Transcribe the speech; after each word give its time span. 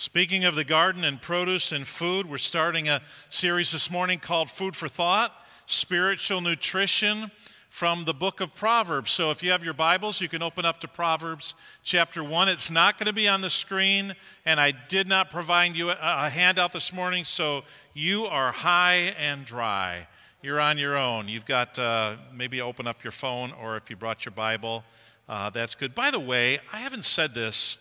Speaking 0.00 0.46
of 0.46 0.54
the 0.54 0.64
garden 0.64 1.04
and 1.04 1.20
produce 1.20 1.72
and 1.72 1.86
food, 1.86 2.24
we're 2.24 2.38
starting 2.38 2.88
a 2.88 3.02
series 3.28 3.70
this 3.70 3.90
morning 3.90 4.18
called 4.18 4.48
Food 4.48 4.74
for 4.74 4.88
Thought 4.88 5.30
Spiritual 5.66 6.40
Nutrition 6.40 7.30
from 7.68 8.06
the 8.06 8.14
book 8.14 8.40
of 8.40 8.54
Proverbs. 8.54 9.10
So 9.10 9.30
if 9.30 9.42
you 9.42 9.50
have 9.50 9.62
your 9.62 9.74
Bibles, 9.74 10.18
you 10.22 10.26
can 10.26 10.40
open 10.40 10.64
up 10.64 10.80
to 10.80 10.88
Proverbs 10.88 11.54
chapter 11.82 12.24
1. 12.24 12.48
It's 12.48 12.70
not 12.70 12.98
going 12.98 13.08
to 13.08 13.12
be 13.12 13.28
on 13.28 13.42
the 13.42 13.50
screen, 13.50 14.14
and 14.46 14.58
I 14.58 14.70
did 14.70 15.06
not 15.06 15.30
provide 15.30 15.76
you 15.76 15.90
a, 15.90 16.30
handout 16.30 16.72
this 16.72 16.94
morning, 16.94 17.24
so 17.24 17.64
you 17.92 18.24
are 18.24 18.52
high 18.52 19.14
and 19.18 19.44
dry. 19.44 20.08
You're 20.42 20.60
on 20.60 20.78
your 20.78 20.96
own. 20.96 21.28
You've 21.28 21.44
got 21.44 21.78
uh, 21.78 22.16
maybe 22.34 22.62
open 22.62 22.86
up 22.86 23.04
your 23.04 23.12
phone, 23.12 23.52
or 23.52 23.76
if 23.76 23.90
you 23.90 23.96
brought 23.96 24.24
your 24.24 24.32
Bible, 24.32 24.82
uh, 25.28 25.50
that's 25.50 25.74
good. 25.74 25.94
By 25.94 26.10
the 26.10 26.20
way, 26.20 26.58
I 26.72 26.78
haven't 26.78 27.04
said 27.04 27.34
this. 27.34 27.76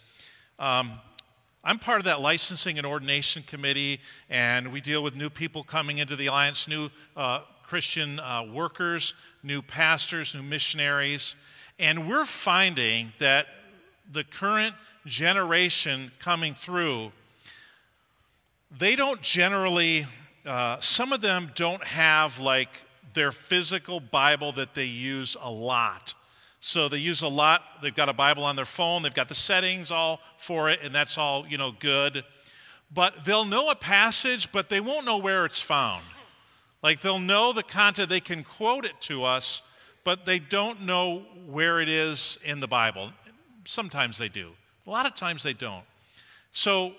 Um, 0.59 0.99
I'm 1.61 1.77
part 1.77 1.99
of 1.99 2.05
that 2.05 2.21
licensing 2.21 2.77
and 2.77 2.87
ordination 2.87 3.43
committee, 3.43 3.99
and 4.29 4.71
we 4.71 4.79
deal 4.79 5.03
with 5.03 5.15
new 5.15 5.29
people 5.29 5.61
coming 5.61 5.97
into 5.97 6.15
the 6.15 6.27
Alliance, 6.27 6.69
new 6.69 6.89
uh, 7.17 7.41
Christian 7.63 8.17
uh, 8.21 8.45
workers, 8.51 9.13
new 9.43 9.61
pastors, 9.61 10.33
new 10.33 10.41
missionaries. 10.41 11.35
And 11.77 12.07
we're 12.07 12.23
finding 12.23 13.11
that 13.19 13.47
the 14.13 14.23
current 14.23 14.73
generation 15.05 16.11
coming 16.19 16.53
through, 16.53 17.11
they 18.77 18.95
don't 18.95 19.21
generally, 19.21 20.07
uh, 20.45 20.77
some 20.79 21.11
of 21.11 21.19
them 21.19 21.51
don't 21.55 21.83
have 21.83 22.39
like 22.39 22.69
their 23.13 23.33
physical 23.33 23.99
Bible 23.99 24.53
that 24.53 24.73
they 24.75 24.85
use 24.85 25.35
a 25.41 25.51
lot. 25.51 26.13
So 26.59 26.89
they 26.89 26.97
use 26.97 27.21
a 27.21 27.27
lot. 27.27 27.61
They've 27.81 27.95
got 27.95 28.09
a 28.09 28.13
Bible 28.13 28.43
on 28.43 28.55
their 28.55 28.65
phone, 28.65 29.01
they've 29.01 29.13
got 29.13 29.29
the 29.29 29.35
settings 29.35 29.91
all 29.91 30.19
for 30.37 30.69
it, 30.69 30.79
and 30.83 30.93
that's 30.93 31.17
all, 31.17 31.47
you 31.47 31.57
know, 31.57 31.71
good. 31.79 32.23
But 32.93 33.23
they'll 33.23 33.45
know 33.45 33.69
a 33.69 33.75
passage, 33.75 34.51
but 34.51 34.69
they 34.69 34.81
won't 34.81 35.05
know 35.05 35.17
where 35.17 35.45
it's 35.45 35.61
found. 35.61 36.03
Like 36.81 37.01
they'll 37.01 37.19
know 37.19 37.53
the 37.53 37.63
content, 37.63 38.09
they 38.09 38.19
can 38.19 38.43
quote 38.43 38.85
it 38.85 38.99
to 39.01 39.23
us, 39.23 39.61
but 40.03 40.25
they 40.25 40.39
don't 40.39 40.81
know 40.81 41.23
where 41.47 41.81
it 41.81 41.89
is 41.89 42.39
in 42.43 42.59
the 42.59 42.67
Bible. 42.67 43.11
Sometimes 43.65 44.17
they 44.17 44.29
do, 44.29 44.51
a 44.87 44.89
lot 44.89 45.05
of 45.05 45.13
times 45.13 45.43
they 45.43 45.53
don't. 45.53 45.83
So 46.51 46.93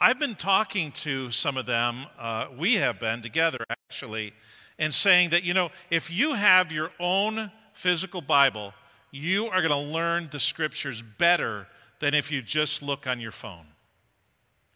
I've 0.00 0.18
been 0.18 0.34
talking 0.34 0.92
to 0.92 1.30
some 1.30 1.56
of 1.56 1.66
them, 1.66 2.06
uh, 2.18 2.46
we 2.56 2.74
have 2.74 2.98
been 2.98 3.22
together 3.22 3.58
actually, 3.70 4.32
and 4.78 4.92
saying 4.92 5.30
that, 5.30 5.44
you 5.44 5.54
know, 5.54 5.70
if 5.90 6.10
you 6.10 6.34
have 6.34 6.72
your 6.72 6.90
own 6.98 7.50
physical 7.74 8.20
Bible, 8.20 8.72
you 9.10 9.46
are 9.46 9.60
going 9.62 9.70
to 9.70 9.92
learn 9.92 10.28
the 10.30 10.40
scriptures 10.40 11.02
better 11.02 11.66
than 12.00 12.14
if 12.14 12.30
you 12.30 12.42
just 12.42 12.82
look 12.82 13.06
on 13.06 13.20
your 13.20 13.32
phone. 13.32 13.66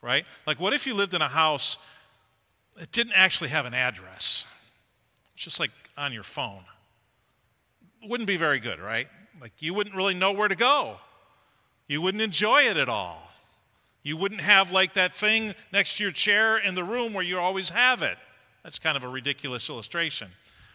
Right? 0.01 0.27
Like, 0.47 0.59
what 0.59 0.73
if 0.73 0.87
you 0.87 0.95
lived 0.95 1.15
in 1.15 1.23
a 1.23 1.29
house 1.29 1.79
that 2.77 2.91
didn't 2.91 3.13
actually 3.15 3.51
have 3.51 3.67
an 3.67 3.75
address? 3.75 4.45
It's 5.35 5.45
just 5.45 5.61
like 5.61 5.71
on 5.97 6.13
your 6.13 6.25
phone. 6.25 6.65
It 8.03 8.11
wouldn't 8.11 8.27
be 8.27 8.37
very 8.37 8.59
good, 8.59 8.81
right? 8.81 9.07
Like, 9.41 9.53
you 9.61 9.75
wouldn't 9.75 9.95
really 9.95 10.15
know 10.15 10.33
where 10.33 10.49
to 10.49 10.57
go. 10.57 10.97
You 11.87 12.01
wouldn't 12.01 12.23
enjoy 12.23 12.63
it 12.63 12.77
at 12.77 12.89
all. 12.89 13.31
You 14.03 14.17
wouldn't 14.17 14.41
have 14.41 14.73
like 14.73 14.95
that 14.95 15.15
thing 15.15 15.55
next 15.73 15.99
to 15.99 16.03
your 16.03 16.13
chair 16.13 16.59
in 16.59 16.75
the 16.75 16.83
room 16.83 17.13
where 17.13 17.25
you 17.25 17.39
always 17.39 17.71
have 17.71 18.03
it. 18.03 18.19
That's 18.65 18.79
kind 18.79 18.97
of 18.97 19.05
a 19.05 19.09
ridiculous 19.09 19.69
illustration. 19.69 20.29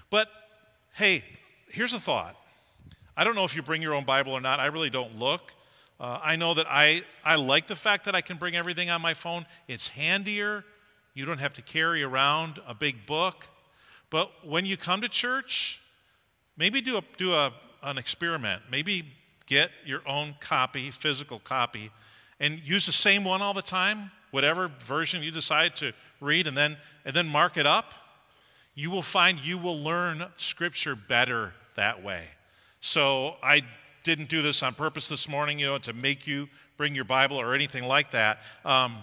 But 0.10 0.30
hey, 0.94 1.24
here's 1.70 1.94
a 1.94 2.00
thought 2.00 2.38
I 3.18 3.24
don't 3.24 3.34
know 3.34 3.44
if 3.44 3.56
you 3.56 3.64
bring 3.64 3.82
your 3.82 3.96
own 3.96 4.06
Bible 4.06 4.32
or 4.32 4.40
not. 4.40 4.60
I 4.60 4.68
really 4.68 4.92
don't 4.92 5.18
look. 5.18 5.52
Uh, 6.00 6.20
I 6.22 6.36
know 6.36 6.54
that 6.54 6.68
I, 6.70 7.02
I 7.26 7.36
like 7.36 7.66
the 7.66 7.76
fact 7.76 8.06
that 8.06 8.14
I 8.14 8.22
can 8.22 8.38
bring 8.38 8.56
everything 8.56 8.92
on 8.92 9.02
my 9.02 9.16
phone. 9.16 9.48
It's 9.68 9.88
handier. 9.88 10.64
You 11.16 11.26
don't 11.26 11.40
have 11.40 11.54
to 11.54 11.64
carry 11.64 12.04
around 12.04 12.62
a 12.68 12.76
big 12.76 13.08
book. 13.08 13.48
But 14.12 14.32
when 14.46 14.68
you 14.68 14.78
come 14.78 15.02
to 15.02 15.10
church, 15.10 15.82
maybe 16.58 16.80
do, 16.80 16.98
a, 16.98 17.04
do 17.18 17.34
a, 17.34 17.52
an 17.82 17.98
experiment. 17.98 18.62
Maybe 18.70 19.04
get 19.48 19.72
your 19.84 20.08
own 20.08 20.36
copy, 20.40 20.92
physical 20.92 21.40
copy, 21.40 21.90
and 22.40 22.60
use 22.60 22.86
the 22.86 22.92
same 22.92 23.24
one 23.24 23.42
all 23.42 23.56
the 23.56 23.64
time, 23.64 24.12
whatever 24.30 24.70
version 24.82 25.24
you 25.24 25.32
decide 25.32 25.76
to 25.78 25.92
read, 26.22 26.46
and 26.46 26.56
then, 26.56 26.78
and 27.04 27.16
then 27.16 27.28
mark 27.28 27.58
it 27.58 27.66
up. 27.66 27.96
You 28.76 28.92
will 28.92 29.02
find 29.02 29.40
you 29.40 29.58
will 29.58 29.82
learn 29.82 30.24
Scripture 30.36 30.96
better 30.96 31.54
that 31.76 32.04
way. 32.04 32.26
So 32.88 33.36
I 33.44 33.64
didn't 34.04 34.30
do 34.30 34.42
this 34.42 34.64
on 34.64 34.74
purpose 34.74 35.10
this 35.10 35.28
morning, 35.28 35.60
you 35.60 35.68
know, 35.68 35.78
to 35.80 35.92
make 35.92 36.26
you 36.26 36.48
bring 36.78 36.96
your 36.96 37.04
Bible 37.04 37.36
or 37.36 37.54
anything 37.54 37.84
like 37.84 38.12
that. 38.12 38.40
Um, 38.64 39.00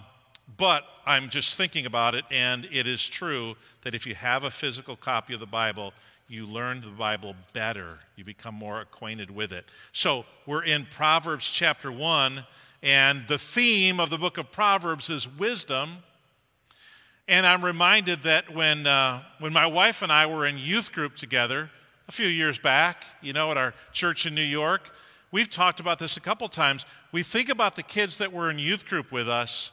but 0.57 0.85
I'm 1.05 1.29
just 1.29 1.53
thinking 1.53 1.85
about 1.85 2.15
it, 2.15 2.25
and 2.31 2.67
it 2.71 2.87
is 2.87 3.07
true 3.07 3.55
that 3.83 3.93
if 3.93 4.07
you 4.07 4.15
have 4.15 4.43
a 4.43 4.49
physical 4.49 4.95
copy 4.95 5.35
of 5.35 5.39
the 5.39 5.45
Bible, 5.45 5.93
you 6.27 6.47
learn 6.47 6.81
the 6.81 6.87
Bible 6.87 7.35
better. 7.53 7.99
You 8.15 8.23
become 8.23 8.55
more 8.55 8.81
acquainted 8.81 9.29
with 9.29 9.51
it. 9.51 9.65
So 9.91 10.25
we're 10.47 10.63
in 10.63 10.87
Proverbs 10.89 11.47
chapter 11.47 11.91
1, 11.91 12.43
and 12.81 13.27
the 13.27 13.37
theme 13.37 13.99
of 13.99 14.09
the 14.09 14.17
book 14.17 14.39
of 14.39 14.51
Proverbs 14.51 15.11
is 15.11 15.29
wisdom. 15.29 15.97
And 17.27 17.45
I'm 17.45 17.63
reminded 17.63 18.23
that 18.23 18.51
when, 18.51 18.87
uh, 18.87 19.21
when 19.37 19.53
my 19.53 19.67
wife 19.67 20.01
and 20.01 20.11
I 20.11 20.25
were 20.25 20.47
in 20.47 20.57
youth 20.57 20.91
group 20.91 21.15
together, 21.15 21.69
a 22.07 22.11
few 22.11 22.27
years 22.27 22.59
back, 22.59 23.03
you 23.21 23.33
know, 23.33 23.51
at 23.51 23.57
our 23.57 23.73
church 23.91 24.25
in 24.25 24.35
New 24.35 24.41
York. 24.41 24.91
We've 25.31 25.49
talked 25.49 25.79
about 25.79 25.99
this 25.99 26.17
a 26.17 26.21
couple 26.21 26.47
times. 26.47 26.85
We 27.11 27.23
think 27.23 27.49
about 27.49 27.75
the 27.75 27.83
kids 27.83 28.17
that 28.17 28.31
were 28.31 28.49
in 28.49 28.59
youth 28.59 28.85
group 28.85 29.11
with 29.11 29.27
us, 29.27 29.71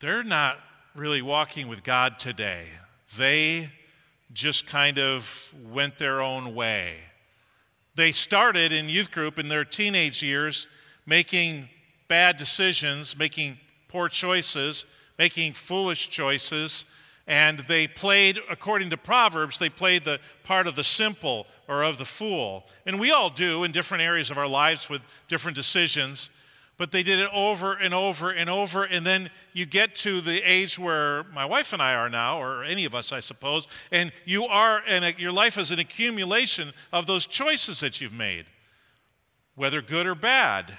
they're 0.00 0.24
not 0.24 0.58
really 0.94 1.22
walking 1.22 1.68
with 1.68 1.82
God 1.82 2.18
today. 2.18 2.66
They 3.16 3.70
just 4.32 4.66
kind 4.66 4.98
of 4.98 5.54
went 5.70 5.98
their 5.98 6.20
own 6.20 6.54
way. 6.54 6.96
They 7.94 8.12
started 8.12 8.72
in 8.72 8.88
youth 8.88 9.10
group 9.10 9.38
in 9.38 9.48
their 9.48 9.64
teenage 9.64 10.22
years 10.22 10.66
making 11.06 11.68
bad 12.08 12.36
decisions, 12.36 13.16
making 13.16 13.58
poor 13.88 14.08
choices, 14.08 14.84
making 15.18 15.54
foolish 15.54 16.08
choices, 16.08 16.84
and 17.26 17.58
they 17.60 17.88
played, 17.88 18.38
according 18.48 18.90
to 18.90 18.96
Proverbs, 18.96 19.58
they 19.58 19.68
played 19.68 20.04
the 20.04 20.20
part 20.44 20.66
of 20.66 20.76
the 20.76 20.84
simple 20.84 21.46
or 21.68 21.82
of 21.82 21.98
the 21.98 22.04
fool. 22.04 22.66
And 22.86 23.00
we 23.00 23.10
all 23.10 23.30
do 23.30 23.64
in 23.64 23.72
different 23.72 24.02
areas 24.02 24.30
of 24.30 24.38
our 24.38 24.46
lives 24.46 24.88
with 24.88 25.02
different 25.26 25.56
decisions. 25.56 26.30
But 26.78 26.92
they 26.92 27.02
did 27.02 27.18
it 27.18 27.30
over 27.32 27.72
and 27.72 27.92
over 27.92 28.30
and 28.30 28.48
over. 28.48 28.84
And 28.84 29.04
then 29.04 29.30
you 29.54 29.66
get 29.66 29.94
to 29.96 30.20
the 30.20 30.40
age 30.42 30.78
where 30.78 31.24
my 31.24 31.44
wife 31.44 31.72
and 31.72 31.82
I 31.82 31.94
are 31.94 32.10
now, 32.10 32.40
or 32.40 32.62
any 32.62 32.84
of 32.84 32.94
us, 32.94 33.12
I 33.12 33.20
suppose, 33.20 33.66
and 33.90 34.12
you 34.24 34.44
are, 34.44 34.82
and 34.86 35.18
your 35.18 35.32
life 35.32 35.58
is 35.58 35.70
an 35.70 35.78
accumulation 35.78 36.72
of 36.92 37.06
those 37.06 37.26
choices 37.26 37.80
that 37.80 38.00
you've 38.00 38.12
made, 38.12 38.44
whether 39.54 39.82
good 39.82 40.06
or 40.06 40.14
bad. 40.14 40.78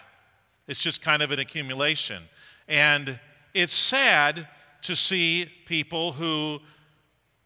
It's 0.67 0.81
just 0.81 1.01
kind 1.01 1.21
of 1.21 1.31
an 1.31 1.39
accumulation. 1.39 2.23
And 2.67 3.19
it's 3.53 3.73
sad 3.73 4.47
to 4.83 4.95
see 4.95 5.49
people 5.65 6.11
who, 6.13 6.59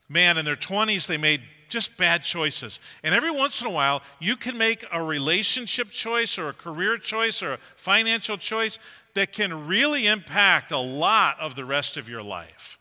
man, 0.10 0.38
in 0.38 0.46
their 0.46 0.56
20s, 0.56 1.08
they 1.08 1.18
made 1.18 1.42
just 1.70 1.96
bad 1.98 2.22
choices. 2.22 2.80
And 3.04 3.16
every 3.16 3.32
once 3.32 3.62
in 3.62 3.68
a 3.68 3.72
while, 3.72 4.02
you 4.20 4.36
can 4.36 4.58
make 4.58 4.86
a 4.92 5.02
relationship 5.02 5.90
choice 5.90 6.38
or 6.38 6.50
a 6.50 6.54
career 6.54 6.98
choice 6.98 7.42
or 7.42 7.54
a 7.54 7.60
financial 7.78 8.38
choice 8.38 8.78
that 9.14 9.34
can 9.34 9.68
really 9.68 10.08
impact 10.08 10.72
a 10.72 10.78
lot 10.78 11.40
of 11.40 11.56
the 11.56 11.66
rest 11.66 11.98
of 11.98 12.08
your 12.08 12.22
life. 12.22 12.78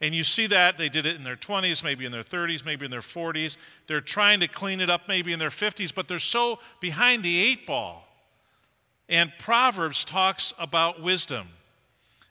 And 0.00 0.14
you 0.14 0.24
see 0.24 0.48
that 0.48 0.78
they 0.78 0.88
did 0.88 1.06
it 1.06 1.14
in 1.14 1.22
their 1.22 1.36
20s, 1.36 1.84
maybe 1.84 2.04
in 2.04 2.12
their 2.12 2.24
30s, 2.24 2.64
maybe 2.64 2.84
in 2.84 2.90
their 2.90 3.00
40s. 3.00 3.56
They're 3.86 4.00
trying 4.00 4.40
to 4.40 4.48
clean 4.48 4.80
it 4.80 4.90
up 4.90 5.02
maybe 5.06 5.32
in 5.32 5.38
their 5.38 5.48
50s, 5.48 5.94
but 5.94 6.08
they're 6.08 6.18
so 6.18 6.58
behind 6.80 7.22
the 7.22 7.38
eight 7.40 7.66
ball. 7.66 8.08
And 9.08 9.32
Proverbs 9.38 10.04
talks 10.04 10.52
about 10.58 11.00
wisdom. 11.00 11.48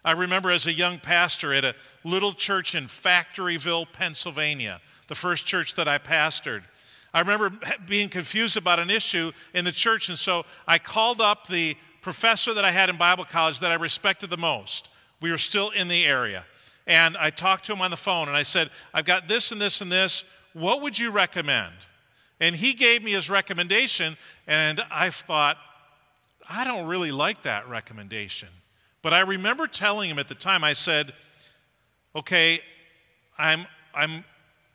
I 0.03 0.11
remember 0.13 0.49
as 0.51 0.67
a 0.67 0.73
young 0.73 0.99
pastor 0.99 1.53
at 1.53 1.63
a 1.63 1.75
little 2.03 2.33
church 2.33 2.75
in 2.75 2.85
Factoryville, 2.85 3.91
Pennsylvania, 3.93 4.81
the 5.07 5.15
first 5.15 5.45
church 5.45 5.75
that 5.75 5.87
I 5.87 5.97
pastored. 5.97 6.63
I 7.13 7.19
remember 7.19 7.51
being 7.87 8.09
confused 8.09 8.57
about 8.57 8.79
an 8.79 8.89
issue 8.89 9.31
in 9.53 9.65
the 9.65 9.71
church, 9.71 10.09
and 10.09 10.17
so 10.17 10.45
I 10.67 10.79
called 10.79 11.21
up 11.21 11.47
the 11.47 11.75
professor 12.01 12.53
that 12.53 12.65
I 12.65 12.71
had 12.71 12.89
in 12.89 12.97
Bible 12.97 13.25
college 13.25 13.59
that 13.59 13.71
I 13.71 13.75
respected 13.75 14.29
the 14.29 14.37
most. 14.37 14.89
We 15.21 15.29
were 15.29 15.37
still 15.37 15.69
in 15.71 15.87
the 15.87 16.05
area. 16.05 16.45
And 16.87 17.15
I 17.17 17.29
talked 17.29 17.65
to 17.65 17.73
him 17.73 17.81
on 17.81 17.91
the 17.91 17.97
phone, 17.97 18.27
and 18.27 18.35
I 18.35 18.43
said, 18.43 18.71
I've 18.93 19.05
got 19.05 19.27
this 19.27 19.51
and 19.51 19.61
this 19.61 19.81
and 19.81 19.91
this. 19.91 20.25
What 20.53 20.81
would 20.81 20.97
you 20.97 21.11
recommend? 21.11 21.73
And 22.39 22.55
he 22.55 22.73
gave 22.73 23.03
me 23.03 23.11
his 23.11 23.29
recommendation, 23.29 24.17
and 24.47 24.83
I 24.89 25.11
thought, 25.11 25.57
I 26.49 26.63
don't 26.63 26.87
really 26.87 27.11
like 27.11 27.43
that 27.43 27.69
recommendation. 27.69 28.49
But 29.01 29.13
I 29.13 29.21
remember 29.21 29.67
telling 29.67 30.09
him 30.09 30.19
at 30.19 30.27
the 30.27 30.35
time, 30.35 30.63
I 30.63 30.73
said, 30.73 31.13
okay, 32.15 32.61
I'm, 33.37 33.65
I'm 33.93 34.23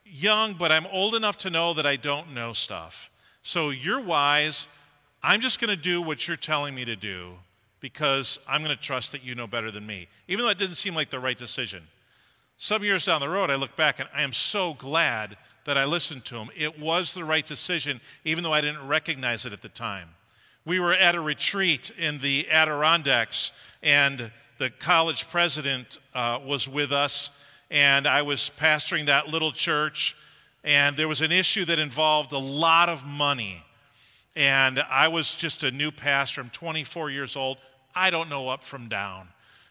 young, 0.04 0.54
but 0.54 0.72
I'm 0.72 0.86
old 0.86 1.14
enough 1.14 1.36
to 1.38 1.50
know 1.50 1.74
that 1.74 1.86
I 1.86 1.96
don't 1.96 2.34
know 2.34 2.52
stuff. 2.52 3.10
So 3.42 3.70
you're 3.70 4.00
wise. 4.00 4.68
I'm 5.22 5.40
just 5.40 5.60
going 5.60 5.70
to 5.70 5.80
do 5.80 6.02
what 6.02 6.26
you're 6.26 6.36
telling 6.36 6.74
me 6.74 6.84
to 6.84 6.96
do. 6.96 7.34
because 7.80 8.38
I'm 8.48 8.64
going 8.64 8.76
to 8.76 8.82
trust 8.82 9.12
that 9.12 9.22
you 9.24 9.34
know 9.34 9.46
better 9.46 9.70
than 9.70 9.86
me, 9.86 10.08
even 10.28 10.44
though 10.44 10.50
it 10.50 10.58
didn't 10.58 10.76
seem 10.76 10.94
like 10.94 11.10
the 11.10 11.20
right 11.20 11.36
decision. 11.36 11.82
Some 12.58 12.82
years 12.82 13.04
down 13.04 13.20
the 13.20 13.28
road, 13.28 13.50
I 13.50 13.54
look 13.56 13.76
back 13.76 14.00
and 14.00 14.08
I 14.14 14.22
am 14.22 14.32
so 14.32 14.74
glad 14.74 15.36
that 15.66 15.76
I 15.76 15.84
listened 15.84 16.24
to 16.26 16.36
him. 16.36 16.48
It 16.56 16.80
was 16.80 17.12
the 17.12 17.24
right 17.24 17.44
decision, 17.44 18.00
even 18.24 18.42
though 18.42 18.52
I 18.52 18.60
didn't 18.60 18.86
recognize 18.88 19.46
it 19.46 19.52
at 19.52 19.62
the 19.62 19.68
time. 19.68 20.08
We 20.66 20.80
were 20.80 20.94
at 20.94 21.14
a 21.14 21.20
retreat 21.20 21.92
in 21.96 22.18
the 22.18 22.50
Adirondacks, 22.50 23.52
and 23.84 24.32
the 24.58 24.68
college 24.68 25.28
president 25.28 25.98
uh, 26.12 26.40
was 26.44 26.68
with 26.68 26.90
us, 26.90 27.30
and 27.70 28.04
I 28.04 28.22
was 28.22 28.50
pastoring 28.58 29.06
that 29.06 29.28
little 29.28 29.52
church, 29.52 30.16
and 30.64 30.96
there 30.96 31.06
was 31.06 31.20
an 31.20 31.30
issue 31.30 31.64
that 31.66 31.78
involved 31.78 32.32
a 32.32 32.38
lot 32.38 32.88
of 32.88 33.06
money. 33.06 33.62
And 34.34 34.80
I 34.90 35.06
was 35.06 35.36
just 35.36 35.62
a 35.62 35.70
new 35.70 35.92
pastor. 35.92 36.40
I'm 36.40 36.50
24 36.50 37.10
years 37.10 37.36
old. 37.36 37.58
I 37.94 38.10
don't 38.10 38.28
know 38.28 38.48
up 38.48 38.64
from 38.64 38.88
down. 38.88 39.28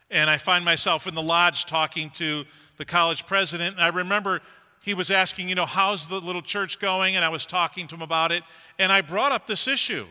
And 0.09 0.29
I 0.29 0.37
find 0.37 0.63
myself 0.63 1.07
in 1.07 1.13
the 1.13 1.21
lodge 1.21 1.65
talking 1.65 2.09
to 2.11 2.45
the 2.77 2.85
college 2.85 3.27
president. 3.27 3.75
And 3.75 3.83
I 3.83 3.89
remember 3.89 4.39
he 4.81 4.93
was 4.93 5.11
asking, 5.11 5.49
you 5.49 5.55
know, 5.55 5.65
how's 5.65 6.07
the 6.07 6.21
little 6.21 6.41
church 6.41 6.79
going? 6.79 7.17
And 7.17 7.25
I 7.25 7.29
was 7.29 7.45
talking 7.45 7.85
to 7.89 7.95
him 7.95 8.01
about 8.01 8.31
it. 8.31 8.45
And 8.79 8.93
I 8.93 9.01
brought 9.01 9.33
up 9.33 9.45
this 9.45 9.67
issue. 9.67 10.05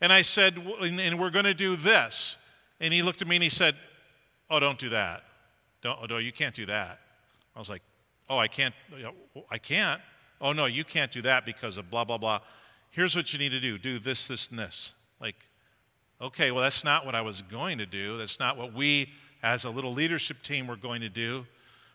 And 0.00 0.12
I 0.12 0.22
said, 0.22 0.58
and 0.58 1.18
we're 1.18 1.30
going 1.30 1.44
to 1.44 1.54
do 1.54 1.76
this. 1.76 2.36
And 2.80 2.92
he 2.92 3.02
looked 3.02 3.22
at 3.22 3.28
me 3.28 3.36
and 3.36 3.42
he 3.42 3.48
said, 3.48 3.76
oh, 4.50 4.60
don't 4.60 4.78
do 4.78 4.90
that. 4.90 5.24
Don't, 5.82 5.98
oh, 6.02 6.06
no, 6.06 6.18
you 6.18 6.32
can't 6.32 6.54
do 6.54 6.66
that. 6.66 7.00
I 7.54 7.58
was 7.58 7.70
like, 7.70 7.82
oh, 8.28 8.38
I 8.38 8.48
can't, 8.48 8.74
I 9.50 9.58
can't. 9.58 10.00
Oh, 10.40 10.52
no, 10.52 10.66
you 10.66 10.84
can't 10.84 11.10
do 11.10 11.22
that 11.22 11.46
because 11.46 11.78
of 11.78 11.90
blah, 11.90 12.04
blah, 12.04 12.18
blah. 12.18 12.40
Here's 12.92 13.16
what 13.16 13.32
you 13.32 13.38
need 13.38 13.52
to 13.52 13.60
do 13.60 13.78
do 13.78 13.98
this, 13.98 14.28
this, 14.28 14.48
and 14.48 14.58
this. 14.58 14.94
Like, 15.20 15.36
okay, 16.20 16.50
well, 16.50 16.62
that's 16.62 16.84
not 16.84 17.06
what 17.06 17.14
I 17.14 17.22
was 17.22 17.42
going 17.42 17.78
to 17.78 17.86
do. 17.86 18.18
That's 18.18 18.38
not 18.38 18.56
what 18.56 18.74
we 18.74 19.10
as 19.42 19.64
a 19.64 19.70
little 19.70 19.92
leadership 19.92 20.42
team 20.42 20.66
were 20.66 20.76
going 20.76 21.00
to 21.00 21.08
do. 21.08 21.46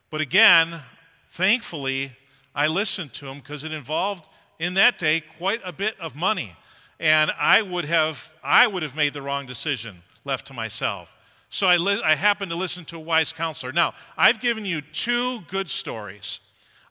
But 0.09 0.21
again, 0.21 0.81
thankfully, 1.30 2.12
I 2.54 2.68
listened 2.68 3.13
to 3.13 3.27
him 3.27 3.39
because 3.39 3.63
it 3.63 3.74
involved 3.74 4.27
in 4.59 4.74
that 4.75 4.97
day 4.97 5.24
quite 5.38 5.62
a 5.63 5.71
bit 5.71 6.00
of 6.00 6.15
money. 6.15 6.56
And 7.01 7.31
I 7.38 7.63
would 7.63 7.86
have, 7.86 8.31
I 8.44 8.68
would 8.68 8.83
have 8.83 8.95
made 8.95 9.13
the 9.13 9.21
wrong 9.21 9.48
decision 9.48 10.03
left 10.24 10.48
to 10.48 10.53
myself. 10.53 11.13
So 11.50 11.68
I, 11.68 11.77
li- 11.77 12.01
I 12.06 12.15
happened 12.15 12.51
to 12.51 12.57
listen 12.57 12.86
to 12.86 12.95
a 12.95 13.00
wise 13.00 13.33
counselor. 13.33 13.74
Now, 13.74 13.94
I've 14.15 14.39
given 14.39 14.65
you 14.65 14.81
two 14.81 15.42
good 15.50 15.69
stories. 15.69 16.39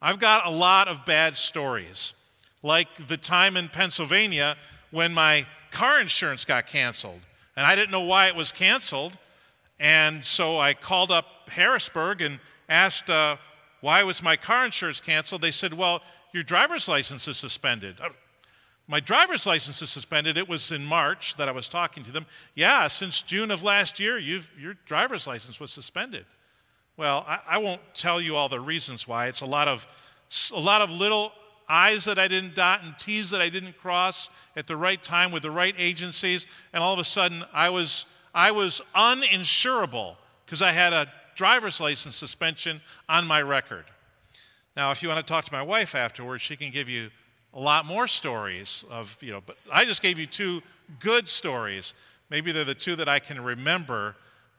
I've 0.03 0.19
got 0.19 0.47
a 0.47 0.51
lot 0.51 0.89
of 0.89 1.07
bad 1.07 1.37
stories, 1.37 2.13
like 2.63 2.89
the 3.07 3.17
time 3.17 3.57
in 3.57 3.69
Pennsylvania 3.69 4.57
when 4.91 5.15
my 5.15 5.47
car 5.71 6.01
insurance 6.01 6.45
got 6.45 6.67
canceled. 6.67 7.21
And 7.57 7.65
I 7.65 7.77
didn't 7.77 7.93
know 7.93 8.01
why 8.03 8.27
it 8.27 8.35
was 8.35 8.51
canceled. 8.51 9.17
And 9.79 10.23
so 10.25 10.59
I 10.59 10.75
called 10.75 11.13
up 11.13 11.49
Harrisburg 11.49 12.21
and 12.21 12.41
asked, 12.69 13.09
uh, 13.09 13.37
why 13.81 14.03
was 14.03 14.23
my 14.23 14.37
car 14.37 14.65
insurance 14.65 15.01
canceled? 15.01 15.41
They 15.41 15.53
said, 15.53 15.73
Well, 15.73 16.03
your 16.33 16.43
driver's 16.43 16.89
license 16.89 17.27
is 17.29 17.37
suspended. 17.37 17.97
My 18.91 18.99
driver's 18.99 19.47
license 19.47 19.81
is 19.83 19.89
suspended. 19.89 20.37
It 20.37 20.49
was 20.49 20.73
in 20.73 20.85
March 20.85 21.37
that 21.37 21.49
I 21.49 21.53
was 21.53 21.69
talking 21.69 22.03
to 22.03 22.11
them. 22.11 22.27
Yeah, 22.57 22.89
since 22.89 23.23
June 23.23 23.53
of 23.53 23.63
last 23.63 24.01
year, 24.01 24.19
your 24.19 24.75
driver's 24.85 25.29
license 25.29 25.61
was 25.61 25.71
suspended. 25.71 26.27
Well, 26.97 27.25
I, 27.29 27.39
I, 27.51 27.59
won't 27.59 27.81
tell 27.95 28.21
you 28.21 28.35
all 28.35 28.49
the 28.49 28.59
reasons 28.59 29.07
why. 29.07 29.29
It's 29.29 29.43
a 29.43 29.47
lot 29.47 29.69
of 29.69 29.87
a 30.53 30.59
lot 30.59 30.83
of 30.83 30.91
little 30.91 31.31
I's 31.69 32.05
that 32.07 32.19
I 32.19 32.27
didn't 32.27 32.57
dot 32.57 32.83
and 32.83 32.99
T's 32.99 33.31
that 33.31 33.41
I 33.41 33.49
didn't 33.49 33.79
cross 33.79 34.29
at 34.57 34.67
the 34.67 34.77
right 34.77 35.01
time 35.01 35.31
with 35.31 35.45
the 35.45 35.53
right 35.53 35.75
agencies, 35.79 36.49
and 36.73 36.83
all 36.83 36.93
of 36.93 36.99
a 36.99 37.05
sudden 37.05 37.45
I 37.53 37.71
was 37.71 38.07
I 38.35 38.51
was 38.51 38.83
uninsurable 38.97 40.17
because 40.45 40.63
I 40.63 40.73
had 40.73 40.93
a 40.93 41.07
driver's 41.37 41.81
license 41.81 42.17
suspension 42.17 42.81
on 43.09 43.25
my 43.25 43.41
record. 43.41 43.85
Now, 44.77 44.91
if 44.91 45.01
you 45.01 45.09
want 45.09 45.25
to 45.25 45.33
talk 45.33 45.45
to 45.45 45.53
my 45.53 45.63
wife 45.63 45.95
afterwards, 45.95 46.43
she 46.43 46.57
can 46.57 46.73
give 46.73 46.89
you 46.89 47.11
a 47.55 47.61
lot 47.61 47.85
more 47.85 48.07
stories 48.07 48.85
of, 48.91 49.17
you 49.21 49.33
know, 49.33 49.43
but 49.45 49.57
I 49.73 49.85
just 49.85 50.03
gave 50.03 50.19
you 50.19 50.27
two 50.27 50.63
good 51.01 51.29
stories. 51.29 51.95
Maybe 52.29 52.53
they're 52.53 52.65
the 52.65 52.75
two 52.75 52.97
that 52.97 53.09
I 53.09 53.19
can 53.19 53.41
remember. 53.43 54.15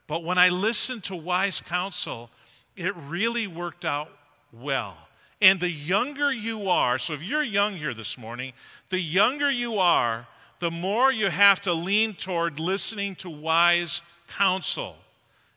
But 0.07 0.23
when 0.23 0.37
I 0.37 0.49
listened 0.49 1.05
to 1.05 1.15
wise 1.15 1.61
counsel, 1.61 2.29
it 2.75 2.95
really 3.07 3.47
worked 3.47 3.85
out 3.85 4.09
well. 4.51 4.97
And 5.41 5.59
the 5.59 5.69
younger 5.69 6.31
you 6.31 6.69
are, 6.69 6.97
so 6.97 7.13
if 7.13 7.23
you're 7.23 7.41
young 7.43 7.75
here 7.75 7.93
this 7.93 8.17
morning, 8.17 8.53
the 8.89 8.99
younger 8.99 9.49
you 9.49 9.79
are, 9.79 10.27
the 10.59 10.69
more 10.69 11.11
you 11.11 11.29
have 11.29 11.61
to 11.61 11.73
lean 11.73 12.13
toward 12.13 12.59
listening 12.59 13.15
to 13.15 13.29
wise 13.29 14.03
counsel. 14.27 14.95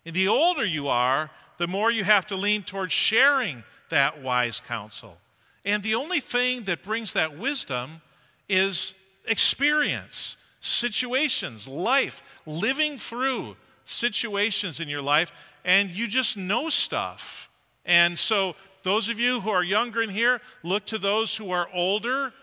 And 0.06 0.14
the 0.14 0.28
older 0.28 0.64
you 0.64 0.88
are, 0.88 1.30
the 1.58 1.66
more 1.66 1.90
you 1.90 2.04
have 2.04 2.26
to 2.28 2.37
lean 2.37 2.62
towards 2.62 2.92
sharing 2.92 3.62
that 3.90 4.22
wise 4.22 4.60
counsel. 4.60 5.19
And 5.64 5.82
the 5.82 5.94
only 5.94 6.20
thing 6.20 6.64
that 6.64 6.82
brings 6.82 7.12
that 7.14 7.38
wisdom 7.38 8.02
is 8.49 8.94
experience, 9.26 10.37
situations, 10.61 11.66
life, 11.66 12.22
living 12.46 12.99
through 12.99 13.56
situations 13.84 14.81
in 14.81 14.88
your 14.88 15.02
life, 15.02 15.32
and 15.64 15.90
you 15.90 16.06
just 16.06 16.37
know 16.37 16.69
stuff. 16.69 17.49
And 17.87 18.19
so, 18.19 18.55
those 18.82 19.08
of 19.08 19.19
you 19.19 19.40
who 19.40 19.49
are 19.50 19.64
younger 19.64 20.02
in 20.02 20.11
here, 20.11 20.43
look 20.62 20.84
to 20.87 20.99
those 20.99 21.34
who 21.34 21.50
are 21.50 21.69
older 21.72 22.34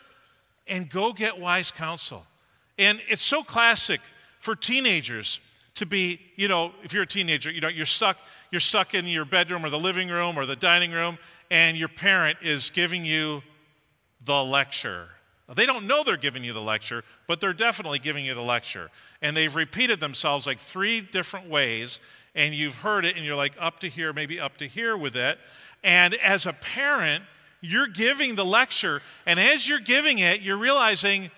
and 0.67 0.89
go 0.89 1.13
get 1.13 1.39
wise 1.39 1.69
counsel. 1.69 2.25
And 2.79 2.99
it's 3.07 3.21
so 3.21 3.43
classic 3.43 4.01
for 4.39 4.55
teenagers 4.55 5.39
to 5.75 5.85
be, 5.85 6.19
you 6.35 6.47
know, 6.47 6.71
if 6.83 6.93
you're 6.93 7.03
a 7.03 7.07
teenager, 7.07 7.51
you 7.51 7.61
know, 7.61 7.67
you're 7.67 7.85
stuck, 7.85 8.17
you're 8.49 8.59
stuck 8.59 8.95
in 8.95 9.05
your 9.05 9.25
bedroom 9.25 9.63
or 9.63 9.69
the 9.69 9.79
living 9.79 10.09
room 10.09 10.37
or 10.37 10.47
the 10.47 10.55
dining 10.55 10.91
room, 10.91 11.17
and 11.51 11.77
your 11.77 11.89
parent 11.89 12.39
is 12.41 12.71
giving 12.71 13.05
you 13.05 13.43
the 14.25 14.41
lecture. 14.43 15.09
They 15.53 15.65
don't 15.65 15.85
know 15.85 16.01
they're 16.03 16.15
giving 16.15 16.45
you 16.45 16.53
the 16.53 16.61
lecture, 16.61 17.03
but 17.27 17.41
they're 17.41 17.51
definitely 17.51 17.99
giving 17.99 18.25
you 18.25 18.33
the 18.33 18.41
lecture. 18.41 18.89
And 19.21 19.35
they've 19.35 19.53
repeated 19.53 19.99
themselves 19.99 20.47
like 20.47 20.59
three 20.59 21.01
different 21.01 21.49
ways, 21.49 21.99
and 22.35 22.55
you've 22.55 22.75
heard 22.75 23.03
it, 23.03 23.17
and 23.17 23.25
you're 23.25 23.35
like 23.35 23.51
up 23.59 23.81
to 23.81 23.89
here, 23.89 24.13
maybe 24.13 24.39
up 24.39 24.57
to 24.57 24.67
here 24.67 24.95
with 24.95 25.17
it. 25.17 25.37
And 25.83 26.15
as 26.15 26.45
a 26.45 26.53
parent, 26.53 27.25
you're 27.59 27.87
giving 27.87 28.35
the 28.35 28.45
lecture, 28.45 29.01
and 29.25 29.37
as 29.37 29.67
you're 29.67 29.79
giving 29.79 30.19
it, 30.19 30.39
you're 30.39 30.57
realizing 30.57 31.29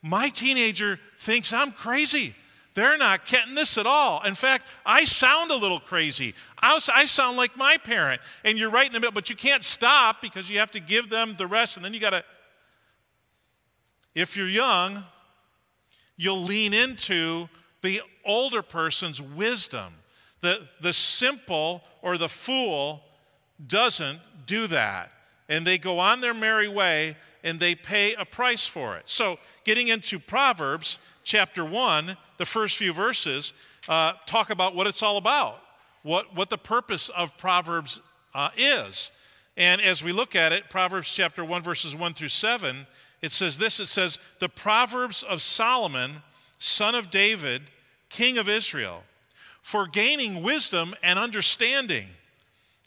my 0.00 0.30
teenager 0.30 0.98
thinks 1.18 1.52
I'm 1.52 1.72
crazy. 1.72 2.34
They're 2.78 2.96
not 2.96 3.26
getting 3.26 3.56
this 3.56 3.76
at 3.76 3.88
all. 3.88 4.22
In 4.22 4.36
fact, 4.36 4.64
I 4.86 5.04
sound 5.04 5.50
a 5.50 5.56
little 5.56 5.80
crazy. 5.80 6.32
I 6.62 7.06
sound 7.06 7.36
like 7.36 7.56
my 7.56 7.76
parent. 7.76 8.20
And 8.44 8.56
you're 8.56 8.70
right 8.70 8.86
in 8.86 8.92
the 8.92 9.00
middle, 9.00 9.10
but 9.10 9.28
you 9.28 9.34
can't 9.34 9.64
stop 9.64 10.22
because 10.22 10.48
you 10.48 10.60
have 10.60 10.70
to 10.70 10.78
give 10.78 11.10
them 11.10 11.34
the 11.36 11.48
rest. 11.48 11.74
And 11.74 11.84
then 11.84 11.92
you 11.92 11.98
got 11.98 12.10
to, 12.10 12.22
if 14.14 14.36
you're 14.36 14.46
young, 14.46 15.02
you'll 16.16 16.44
lean 16.44 16.72
into 16.72 17.48
the 17.82 18.00
older 18.24 18.62
person's 18.62 19.20
wisdom. 19.20 19.92
The, 20.40 20.68
the 20.80 20.92
simple 20.92 21.82
or 22.00 22.16
the 22.16 22.28
fool 22.28 23.02
doesn't 23.66 24.20
do 24.46 24.68
that. 24.68 25.10
And 25.48 25.66
they 25.66 25.78
go 25.78 25.98
on 25.98 26.20
their 26.20 26.32
merry 26.32 26.68
way 26.68 27.16
and 27.42 27.58
they 27.58 27.74
pay 27.74 28.14
a 28.14 28.24
price 28.24 28.68
for 28.68 28.96
it. 28.96 29.02
So, 29.06 29.40
getting 29.64 29.88
into 29.88 30.20
Proverbs 30.20 31.00
chapter 31.24 31.64
1, 31.64 32.16
the 32.38 32.46
first 32.46 32.78
few 32.78 32.92
verses 32.92 33.52
uh, 33.88 34.12
talk 34.26 34.50
about 34.50 34.74
what 34.74 34.86
it's 34.86 35.02
all 35.02 35.16
about, 35.16 35.60
what, 36.02 36.34
what 36.34 36.50
the 36.50 36.58
purpose 36.58 37.10
of 37.10 37.36
Proverbs 37.36 38.00
uh, 38.34 38.50
is. 38.56 39.10
And 39.56 39.80
as 39.80 40.02
we 40.04 40.12
look 40.12 40.36
at 40.36 40.52
it, 40.52 40.70
Proverbs 40.70 41.12
chapter 41.12 41.44
1, 41.44 41.62
verses 41.62 41.94
1 41.94 42.14
through 42.14 42.28
7, 42.28 42.86
it 43.20 43.32
says 43.32 43.58
this 43.58 43.80
it 43.80 43.86
says, 43.86 44.18
The 44.38 44.48
Proverbs 44.48 45.24
of 45.24 45.42
Solomon, 45.42 46.22
son 46.58 46.94
of 46.94 47.10
David, 47.10 47.62
king 48.08 48.38
of 48.38 48.48
Israel, 48.48 49.02
for 49.62 49.86
gaining 49.86 50.42
wisdom 50.42 50.94
and 51.02 51.18
understanding, 51.18 52.06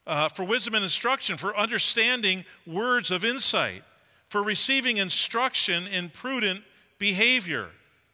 uh, 0.07 0.29
for 0.29 0.45
wisdom 0.45 0.75
and 0.75 0.83
instruction, 0.83 1.37
for 1.37 1.55
understanding 1.57 2.45
words 2.65 3.11
of 3.11 3.25
insight, 3.25 3.83
for 4.29 4.41
receiving 4.41 4.97
instruction 4.97 5.87
in 5.87 6.09
prudent 6.09 6.63
behavior. 6.97 7.67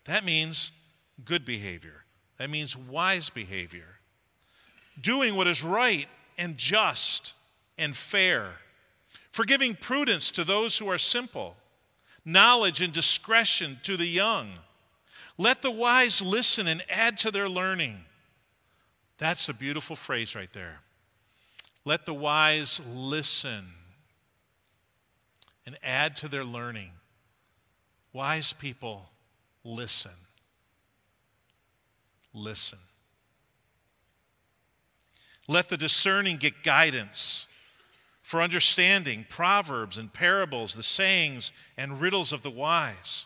That 0.05 0.25
means 0.25 0.71
good 1.25 1.45
behavior, 1.45 2.03
that 2.37 2.49
means 2.49 2.75
wise 2.75 3.29
behavior. 3.29 3.87
Doing 5.01 5.35
what 5.35 5.47
is 5.47 5.63
right 5.63 6.07
and 6.37 6.57
just 6.57 7.33
and 7.77 7.95
fair, 7.95 8.53
forgiving 9.31 9.75
prudence 9.75 10.31
to 10.31 10.43
those 10.43 10.77
who 10.77 10.87
are 10.89 10.97
simple, 10.97 11.55
knowledge 12.25 12.81
and 12.81 12.91
discretion 12.91 13.79
to 13.83 13.97
the 13.97 14.07
young. 14.07 14.51
Let 15.37 15.61
the 15.61 15.71
wise 15.71 16.21
listen 16.21 16.67
and 16.67 16.83
add 16.89 17.17
to 17.19 17.31
their 17.31 17.47
learning. 17.47 17.99
That's 19.17 19.49
a 19.49 19.53
beautiful 19.53 19.95
phrase 19.95 20.35
right 20.35 20.51
there. 20.51 20.79
Let 21.85 22.05
the 22.05 22.13
wise 22.13 22.81
listen 22.93 23.65
and 25.65 25.77
add 25.83 26.15
to 26.17 26.27
their 26.27 26.43
learning. 26.43 26.91
Wise 28.13 28.53
people 28.53 29.09
listen. 29.63 30.11
Listen. 32.37 32.79
Let 35.47 35.69
the 35.69 35.77
discerning 35.77 36.37
get 36.37 36.63
guidance 36.63 37.47
for 38.21 38.41
understanding 38.41 39.25
proverbs 39.29 39.97
and 39.97 40.11
parables, 40.11 40.75
the 40.75 40.83
sayings 40.83 41.51
and 41.77 41.99
riddles 41.99 42.33
of 42.33 42.43
the 42.43 42.51
wise. 42.51 43.25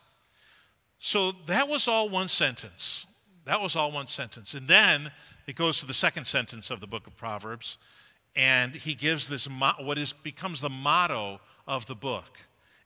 So 1.00 1.34
that 1.48 1.68
was 1.68 1.88
all 1.88 2.08
one 2.08 2.28
sentence. 2.28 3.06
That 3.46 3.60
was 3.60 3.76
all 3.76 3.92
one 3.92 4.08
sentence. 4.08 4.54
And 4.54 4.68
then 4.68 5.12
it 5.48 5.56
goes 5.56 5.80
to 5.80 5.86
the 5.86 5.94
second 5.94 6.26
sentence 6.26 6.70
of 6.70 6.80
the 6.80 6.88
book 6.88 7.08
of 7.08 7.18
Proverbs, 7.18 7.80
and 8.36 8.74
he 8.74 8.94
gives 8.94 9.28
this 9.28 9.46
what 9.46 9.98
is 9.98 10.14
becomes 10.14 10.62
the 10.62 10.70
motto 10.70 11.42
of 11.68 11.86
the 11.88 11.96
book, 11.96 12.38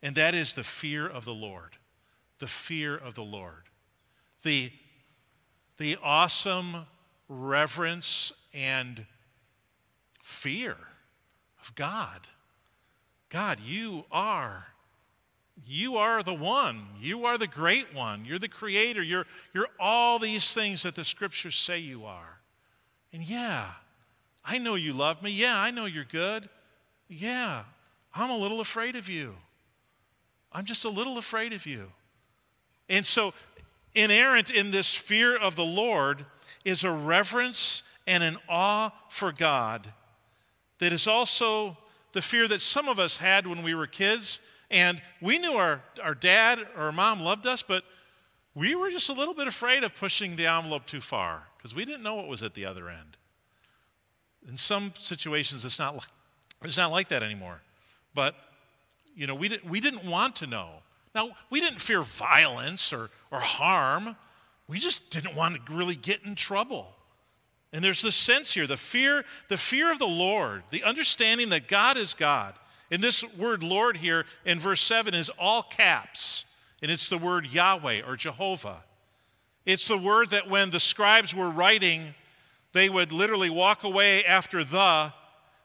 and 0.02 0.16
that 0.16 0.34
is 0.34 0.54
the 0.54 0.64
fear 0.64 1.06
of 1.06 1.24
the 1.24 1.34
Lord. 1.34 1.76
The 2.38 2.46
fear 2.46 2.96
of 2.96 3.14
the 3.14 3.22
Lord. 3.22 3.64
The, 4.42 4.72
the 5.78 5.96
awesome 6.02 6.86
reverence 7.28 8.32
and 8.54 9.04
fear 10.22 10.76
of 11.60 11.74
God. 11.74 12.20
God, 13.28 13.60
you 13.60 14.04
are 14.10 14.66
you 15.64 15.96
are 15.96 16.22
the 16.22 16.34
one. 16.34 16.86
You 17.00 17.24
are 17.24 17.38
the 17.38 17.46
great 17.46 17.94
one. 17.94 18.24
You're 18.24 18.38
the 18.38 18.48
creator. 18.48 19.02
You're, 19.02 19.26
you're 19.54 19.68
all 19.80 20.18
these 20.18 20.52
things 20.52 20.82
that 20.82 20.94
the 20.94 21.04
scriptures 21.04 21.56
say 21.56 21.78
you 21.78 22.04
are. 22.04 22.40
And 23.12 23.22
yeah, 23.22 23.70
I 24.44 24.58
know 24.58 24.74
you 24.74 24.92
love 24.92 25.22
me. 25.22 25.30
Yeah, 25.30 25.58
I 25.58 25.70
know 25.70 25.86
you're 25.86 26.04
good. 26.04 26.48
Yeah, 27.08 27.62
I'm 28.14 28.30
a 28.30 28.36
little 28.36 28.60
afraid 28.60 28.96
of 28.96 29.08
you. 29.08 29.34
I'm 30.52 30.64
just 30.66 30.84
a 30.84 30.90
little 30.90 31.16
afraid 31.16 31.52
of 31.52 31.64
you. 31.64 31.90
And 32.88 33.04
so, 33.04 33.32
inerrant 33.96 34.50
in 34.50 34.70
this 34.70 34.94
fear 34.94 35.36
of 35.36 35.56
the 35.56 35.64
Lord 35.64 36.24
is 36.64 36.84
a 36.84 36.90
reverence 36.90 37.82
and 38.06 38.22
an 38.22 38.36
awe 38.48 38.92
for 39.08 39.32
God 39.32 39.92
that 40.78 40.92
is 40.92 41.06
also 41.06 41.76
the 42.12 42.22
fear 42.22 42.46
that 42.48 42.60
some 42.60 42.88
of 42.88 42.98
us 42.98 43.16
had 43.16 43.46
when 43.46 43.62
we 43.62 43.74
were 43.74 43.86
kids. 43.86 44.40
And 44.70 45.00
we 45.20 45.38
knew 45.38 45.52
our, 45.52 45.82
our 46.02 46.14
dad 46.14 46.60
or 46.76 46.84
our 46.84 46.92
mom 46.92 47.20
loved 47.20 47.46
us, 47.46 47.62
but 47.62 47.84
we 48.54 48.74
were 48.74 48.90
just 48.90 49.08
a 49.08 49.12
little 49.12 49.34
bit 49.34 49.46
afraid 49.46 49.84
of 49.84 49.94
pushing 49.94 50.36
the 50.36 50.46
envelope 50.46 50.86
too 50.86 51.00
far 51.00 51.44
because 51.56 51.74
we 51.74 51.84
didn't 51.84 52.02
know 52.02 52.14
what 52.14 52.26
was 52.26 52.42
at 52.42 52.54
the 52.54 52.64
other 52.64 52.88
end. 52.88 53.16
In 54.48 54.56
some 54.56 54.92
situations, 54.98 55.64
it's 55.64 55.78
not 55.78 55.94
like, 55.94 56.08
it's 56.62 56.76
not 56.76 56.90
like 56.90 57.08
that 57.08 57.22
anymore. 57.22 57.60
But, 58.14 58.34
you 59.14 59.26
know, 59.26 59.34
we, 59.34 59.48
did, 59.48 59.68
we 59.68 59.80
didn't 59.80 60.04
want 60.04 60.36
to 60.36 60.46
know. 60.46 60.70
Now, 61.16 61.30
we 61.48 61.62
didn't 61.62 61.80
fear 61.80 62.02
violence 62.02 62.92
or, 62.92 63.08
or 63.32 63.40
harm. 63.40 64.16
We 64.68 64.78
just 64.78 65.08
didn't 65.08 65.34
want 65.34 65.66
to 65.66 65.72
really 65.72 65.94
get 65.94 66.22
in 66.24 66.34
trouble. 66.34 66.92
And 67.72 67.82
there's 67.82 68.02
this 68.02 68.14
sense 68.14 68.52
here 68.52 68.66
the 68.66 68.76
fear, 68.76 69.24
the 69.48 69.56
fear 69.56 69.90
of 69.90 69.98
the 69.98 70.06
Lord, 70.06 70.62
the 70.70 70.84
understanding 70.84 71.48
that 71.48 71.68
God 71.68 71.96
is 71.96 72.12
God. 72.12 72.52
And 72.90 73.02
this 73.02 73.24
word 73.34 73.62
Lord 73.62 73.96
here 73.96 74.26
in 74.44 74.60
verse 74.60 74.82
7 74.82 75.14
is 75.14 75.30
all 75.38 75.62
caps, 75.62 76.44
and 76.82 76.90
it's 76.90 77.08
the 77.08 77.16
word 77.16 77.46
Yahweh 77.46 78.02
or 78.06 78.16
Jehovah. 78.16 78.84
It's 79.64 79.88
the 79.88 79.98
word 79.98 80.30
that 80.30 80.50
when 80.50 80.68
the 80.68 80.78
scribes 80.78 81.34
were 81.34 81.48
writing, 81.48 82.14
they 82.74 82.90
would 82.90 83.10
literally 83.10 83.48
walk 83.48 83.84
away 83.84 84.22
after 84.26 84.64
the, 84.64 85.14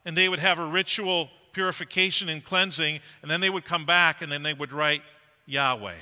and 0.06 0.16
they 0.16 0.30
would 0.30 0.40
have 0.40 0.60
a 0.60 0.66
ritual 0.66 1.30
purification 1.52 2.30
and 2.30 2.42
cleansing, 2.42 3.02
and 3.22 3.30
then 3.30 3.42
they 3.42 3.50
would 3.50 3.66
come 3.66 3.86
back 3.86 4.22
and 4.22 4.32
then 4.32 4.44
they 4.44 4.54
would 4.54 4.72
write 4.72 5.02
Yahweh. 5.46 5.96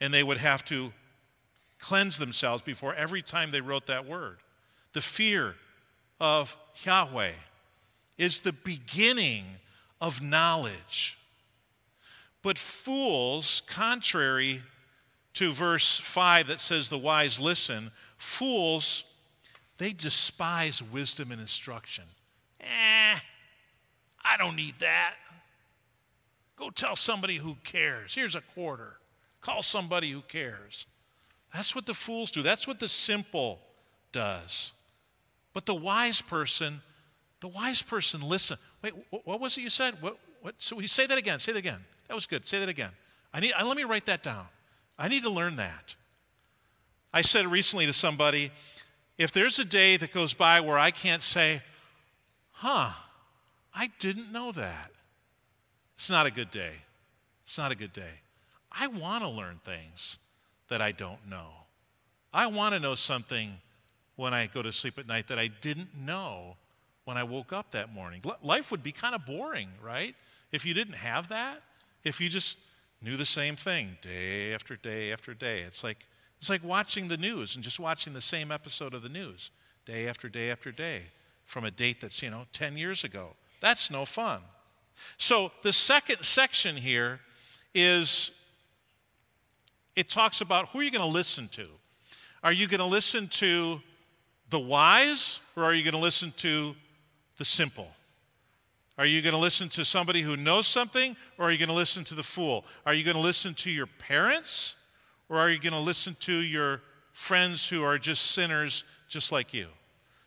And 0.00 0.12
they 0.12 0.22
would 0.22 0.38
have 0.38 0.64
to 0.66 0.92
cleanse 1.78 2.18
themselves 2.18 2.62
before 2.62 2.94
every 2.94 3.22
time 3.22 3.50
they 3.50 3.60
wrote 3.60 3.86
that 3.86 4.06
word. 4.06 4.38
The 4.92 5.00
fear 5.00 5.54
of 6.20 6.56
Yahweh 6.84 7.32
is 8.18 8.40
the 8.40 8.52
beginning 8.52 9.44
of 10.00 10.22
knowledge. 10.22 11.18
But 12.42 12.58
fools, 12.58 13.62
contrary 13.66 14.62
to 15.34 15.52
verse 15.52 15.98
5 15.98 16.48
that 16.48 16.60
says 16.60 16.88
the 16.88 16.98
wise 16.98 17.38
listen, 17.38 17.90
fools, 18.16 19.04
they 19.78 19.92
despise 19.92 20.82
wisdom 20.82 21.32
and 21.32 21.40
instruction. 21.40 22.04
Eh, 22.60 23.16
I 24.24 24.36
don't 24.36 24.56
need 24.56 24.74
that. 24.80 25.14
Go 26.60 26.68
tell 26.68 26.94
somebody 26.94 27.36
who 27.36 27.56
cares. 27.64 28.14
Here's 28.14 28.36
a 28.36 28.42
quarter. 28.54 28.98
Call 29.40 29.62
somebody 29.62 30.10
who 30.10 30.20
cares. 30.20 30.86
That's 31.54 31.74
what 31.74 31.86
the 31.86 31.94
fools 31.94 32.30
do. 32.30 32.42
That's 32.42 32.68
what 32.68 32.78
the 32.78 32.86
simple 32.86 33.58
does. 34.12 34.72
But 35.54 35.64
the 35.64 35.74
wise 35.74 36.20
person, 36.20 36.82
the 37.40 37.48
wise 37.48 37.80
person 37.80 38.20
listen. 38.20 38.58
Wait, 38.82 38.92
what 39.24 39.40
was 39.40 39.56
it 39.56 39.62
you 39.62 39.70
said? 39.70 39.96
What, 40.02 40.18
what, 40.42 40.54
so 40.58 40.76
we 40.76 40.86
say 40.86 41.06
that 41.06 41.16
again. 41.16 41.38
Say 41.38 41.52
that 41.52 41.58
again. 41.58 41.80
That 42.08 42.14
was 42.14 42.26
good. 42.26 42.46
Say 42.46 42.60
that 42.60 42.68
again. 42.68 42.90
I 43.32 43.40
need, 43.40 43.54
let 43.64 43.76
me 43.76 43.84
write 43.84 44.04
that 44.06 44.22
down. 44.22 44.46
I 44.98 45.08
need 45.08 45.22
to 45.22 45.30
learn 45.30 45.56
that. 45.56 45.96
I 47.12 47.22
said 47.22 47.46
recently 47.46 47.86
to 47.86 47.92
somebody, 47.94 48.52
if 49.16 49.32
there's 49.32 49.58
a 49.58 49.64
day 49.64 49.96
that 49.96 50.12
goes 50.12 50.34
by 50.34 50.60
where 50.60 50.78
I 50.78 50.90
can't 50.90 51.22
say, 51.22 51.62
huh, 52.52 52.90
I 53.74 53.90
didn't 53.98 54.30
know 54.30 54.52
that, 54.52 54.90
it's 56.00 56.08
not 56.08 56.24
a 56.24 56.30
good 56.30 56.50
day. 56.50 56.72
It's 57.42 57.58
not 57.58 57.72
a 57.72 57.74
good 57.74 57.92
day. 57.92 58.22
I 58.72 58.86
want 58.86 59.22
to 59.22 59.28
learn 59.28 59.60
things 59.62 60.18
that 60.70 60.80
I 60.80 60.92
don't 60.92 61.28
know. 61.28 61.48
I 62.32 62.46
want 62.46 62.72
to 62.72 62.80
know 62.80 62.94
something 62.94 63.52
when 64.16 64.32
I 64.32 64.46
go 64.46 64.62
to 64.62 64.72
sleep 64.72 64.98
at 64.98 65.06
night 65.06 65.28
that 65.28 65.38
I 65.38 65.48
didn't 65.48 65.90
know 65.94 66.56
when 67.04 67.18
I 67.18 67.22
woke 67.22 67.52
up 67.52 67.72
that 67.72 67.92
morning. 67.92 68.22
Life 68.42 68.70
would 68.70 68.82
be 68.82 68.92
kind 68.92 69.14
of 69.14 69.26
boring, 69.26 69.68
right? 69.84 70.14
If 70.52 70.64
you 70.64 70.72
didn't 70.72 70.94
have 70.94 71.28
that, 71.28 71.60
if 72.02 72.18
you 72.18 72.30
just 72.30 72.58
knew 73.02 73.18
the 73.18 73.26
same 73.26 73.54
thing 73.54 73.98
day 74.00 74.54
after 74.54 74.76
day 74.76 75.12
after 75.12 75.34
day. 75.34 75.60
It's 75.60 75.84
like 75.84 75.98
it's 76.38 76.48
like 76.48 76.64
watching 76.64 77.08
the 77.08 77.18
news 77.18 77.56
and 77.56 77.62
just 77.62 77.78
watching 77.78 78.14
the 78.14 78.22
same 78.22 78.50
episode 78.50 78.94
of 78.94 79.02
the 79.02 79.10
news 79.10 79.50
day 79.84 80.08
after 80.08 80.30
day 80.30 80.50
after 80.50 80.72
day 80.72 81.02
from 81.44 81.66
a 81.66 81.70
date 81.70 82.00
that's, 82.00 82.22
you 82.22 82.30
know, 82.30 82.46
10 82.54 82.78
years 82.78 83.04
ago. 83.04 83.34
That's 83.60 83.90
no 83.90 84.06
fun. 84.06 84.40
So 85.16 85.52
the 85.62 85.72
second 85.72 86.22
section 86.22 86.76
here 86.76 87.20
is 87.74 88.30
it 89.96 90.08
talks 90.08 90.40
about 90.40 90.68
who 90.68 90.80
are 90.80 90.82
you 90.82 90.90
going 90.90 91.00
to 91.02 91.06
listen 91.06 91.48
to? 91.48 91.66
Are 92.42 92.52
you 92.52 92.66
going 92.66 92.80
to 92.80 92.86
listen 92.86 93.28
to 93.28 93.80
the 94.48 94.58
wise 94.58 95.40
or 95.56 95.64
are 95.64 95.74
you 95.74 95.84
going 95.84 95.92
to 95.92 95.98
listen 95.98 96.32
to 96.38 96.74
the 97.38 97.44
simple? 97.44 97.88
Are 98.98 99.06
you 99.06 99.22
going 99.22 99.34
to 99.34 99.38
listen 99.38 99.68
to 99.70 99.84
somebody 99.84 100.20
who 100.20 100.36
knows 100.36 100.66
something 100.66 101.16
or 101.38 101.48
are 101.48 101.50
you 101.50 101.58
going 101.58 101.68
to 101.68 101.74
listen 101.74 102.04
to 102.04 102.14
the 102.14 102.22
fool? 102.22 102.64
Are 102.84 102.94
you 102.94 103.04
going 103.04 103.16
to 103.16 103.22
listen 103.22 103.54
to 103.54 103.70
your 103.70 103.86
parents 103.86 104.74
or 105.28 105.38
are 105.38 105.50
you 105.50 105.58
going 105.58 105.72
to 105.72 105.78
listen 105.78 106.16
to 106.20 106.32
your 106.34 106.82
friends 107.12 107.68
who 107.68 107.82
are 107.82 107.98
just 107.98 108.32
sinners 108.32 108.84
just 109.08 109.32
like 109.32 109.54
you? 109.54 109.68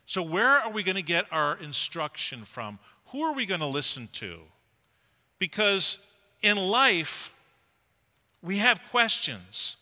So, 0.06 0.22
where 0.22 0.60
are 0.60 0.70
we 0.70 0.82
going 0.82 0.96
to 0.96 1.02
get 1.02 1.26
our 1.30 1.56
instruction 1.58 2.44
from? 2.44 2.78
Who 3.06 3.22
are 3.22 3.32
we 3.32 3.46
going 3.46 3.60
to 3.60 3.66
listen 3.66 4.08
to? 4.14 4.40
Because 5.44 5.98
in 6.40 6.56
life, 6.56 7.30
we 8.40 8.56
have 8.56 8.80
questions. 8.90 9.76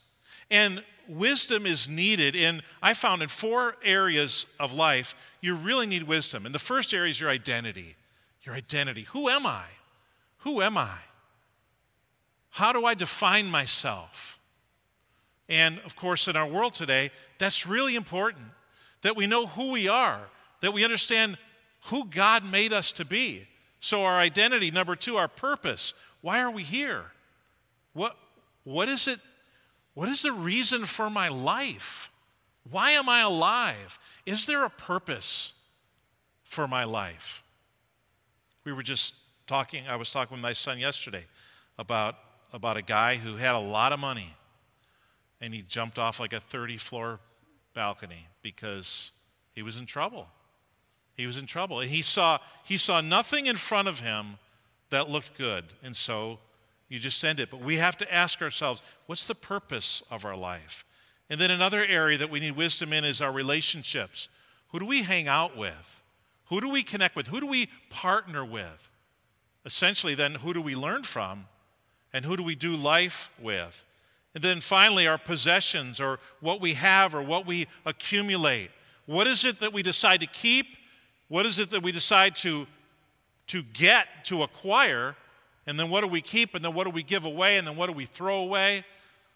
And 0.51 0.83
wisdom 1.09 1.67
is 1.67 1.89
needed 1.89 2.35
in, 2.35 2.63
I 2.83 2.95
found 2.95 3.23
in 3.23 3.29
four 3.29 3.77
areas 3.85 4.47
of 4.59 4.73
life, 4.73 5.15
you 5.41 5.55
really 5.55 5.87
need 5.87 6.03
wisdom. 6.03 6.47
And 6.47 6.53
the 6.53 6.59
first 6.59 6.93
area 6.93 7.11
is 7.11 7.21
your 7.21 7.31
identity. 7.31 7.95
Your 8.43 8.57
identity. 8.57 9.03
Who 9.13 9.29
am 9.29 9.47
I? 9.47 9.67
Who 10.39 10.61
am 10.63 10.77
I? 10.77 10.99
How 12.51 12.73
do 12.73 12.85
I 12.85 12.95
define 12.95 13.47
myself? 13.47 14.41
And 15.49 15.79
of 15.87 15.95
course, 15.95 16.27
in 16.27 16.35
our 16.35 16.49
world 16.49 16.75
today, 16.75 17.13
that's 17.39 17.69
really 17.69 17.95
important 17.95 18.47
that 19.03 19.15
we 19.15 19.29
know 19.29 19.47
who 19.47 19.71
we 19.71 19.87
are, 19.87 20.23
that 20.61 20.75
we 20.75 20.83
understand 20.83 21.39
who 21.83 22.05
God 22.07 22.45
made 22.45 22.73
us 22.73 22.91
to 22.95 23.05
be. 23.05 23.47
So, 23.85 24.05
our 24.05 24.17
identity, 24.17 24.71
number 24.71 24.95
two, 24.95 25.17
our 25.17 25.27
purpose. 25.27 25.93
Why 26.21 26.41
are 26.41 26.53
we 26.53 26.63
here? 26.63 27.07
What, 27.95 28.17
what 28.63 28.89
is 28.89 29.09
it 29.09 29.19
what 29.95 30.09
is 30.09 30.23
the 30.23 30.31
reason 30.31 30.85
for 30.87 31.11
my 31.11 31.29
life? 31.29 32.11
Why 32.71 32.93
am 32.93 33.09
I 33.09 33.23
alive? 33.23 33.99
Is 34.25 34.47
there 34.47 34.65
a 34.65 34.71
purpose 34.71 35.53
for 36.45 36.69
my 36.69 36.85
life? 36.85 37.43
We 38.65 38.73
were 38.73 38.85
just 38.85 39.15
talking, 39.47 39.87
I 39.89 39.97
was 39.97 40.13
talking 40.13 40.37
with 40.37 40.43
my 40.43 40.53
son 40.53 40.79
yesterday 40.79 41.25
about, 41.77 42.15
about 42.53 42.77
a 42.77 42.83
guy 42.83 43.17
who 43.17 43.37
had 43.37 43.57
a 43.57 43.59
lot 43.59 43.93
of 43.93 43.99
money 43.99 44.35
and 45.41 45.53
he 45.53 45.63
jumped 45.63 45.99
off 45.99 46.21
like 46.21 46.33
a 46.33 46.41
30 46.41 46.77
floor 46.79 47.19
balcony 47.75 48.29
because 48.43 49.11
he 49.55 49.63
was 49.63 49.77
in 49.77 49.87
trouble. 49.87 50.29
He 51.17 51.27
was 51.27 51.39
in 51.39 51.47
trouble. 51.47 51.81
And 51.81 51.91
he 51.91 52.03
saw, 52.03 52.39
he 52.65 52.77
saw 52.77 53.01
nothing 53.01 53.47
in 53.47 53.57
front 53.57 53.89
of 53.89 54.01
him 54.01 54.39
that 54.91 55.09
looked 55.09 55.37
good. 55.37 55.65
And 55.83 55.97
so 55.97 56.39
you 56.89 56.99
just 56.99 57.19
send 57.19 57.41
it. 57.41 57.51
But 57.51 57.61
we 57.61 57.77
have 57.77 57.97
to 57.99 58.15
ask 58.15 58.43
ourselves 58.43 58.83
what's 59.07 59.27
the 59.27 59.35
purpose 59.35 60.03
of 60.11 60.25
our 60.25 60.37
life? 60.37 60.85
And 61.31 61.41
then 61.41 61.51
another 61.51 61.85
area 61.85 62.19
that 62.19 62.31
we 62.31 62.41
need 62.41 62.57
wisdom 62.57 62.93
in 62.93 63.05
is 63.05 63.23
our 63.23 63.33
relationships. 63.33 64.29
Who 64.69 64.79
do 64.79 64.87
we 64.87 65.03
hang 65.03 65.29
out 65.29 65.57
with? 65.57 66.03
Who 66.47 66.61
do 66.61 66.69
we 66.69 66.83
connect 66.83 67.17
with? 67.17 67.29
Who 67.29 67.41
do 67.41 67.47
we 67.47 67.69
partner 67.89 68.45
with? 68.45 68.91
Essentially, 69.65 70.15
then, 70.15 70.35
who 70.35 70.53
do 70.53 70.61
we 70.61 70.75
learn 70.75 71.03
from? 71.03 71.47
And 72.13 72.25
who 72.25 72.37
do 72.37 72.43
we 72.43 72.55
do 72.55 72.77
life 72.77 73.31
with? 73.41 73.87
And 74.35 74.43
then 74.43 74.61
finally, 74.61 75.07
our 75.07 75.19
possessions 75.19 76.01
or 76.01 76.19
what 76.41 76.61
we 76.61 76.75
have 76.75 77.15
or 77.15 77.23
what 77.23 77.47
we 77.47 77.67
accumulate. 77.87 78.71
What 79.07 79.27
is 79.27 79.45
it 79.45 79.61
that 79.61 79.73
we 79.73 79.83
decide 79.83 80.21
to 80.21 80.27
keep? 80.27 80.77
What 81.33 81.47
is 81.47 81.59
it 81.59 81.71
that 81.71 81.83
we 81.83 81.93
decide 81.93 82.37
to, 82.37 82.67
to 83.47 83.63
get, 83.63 84.07
to 84.25 84.43
acquire? 84.43 85.17
And 85.67 85.81
then 85.81 85.89
what 85.89 86.03
do 86.03 86.07
we 86.07 86.21
keep? 86.21 86.55
And 86.55 86.63
then 86.63 86.75
what 86.75 86.85
do 86.85 86.91
we 86.91 87.03
give 87.03 87.25
away? 87.25 87.57
And 87.57 87.67
then 87.67 87.75
what 87.75 87.87
do 87.87 87.95
we 87.95 88.05
throw 88.05 88.41
away? 88.41 88.85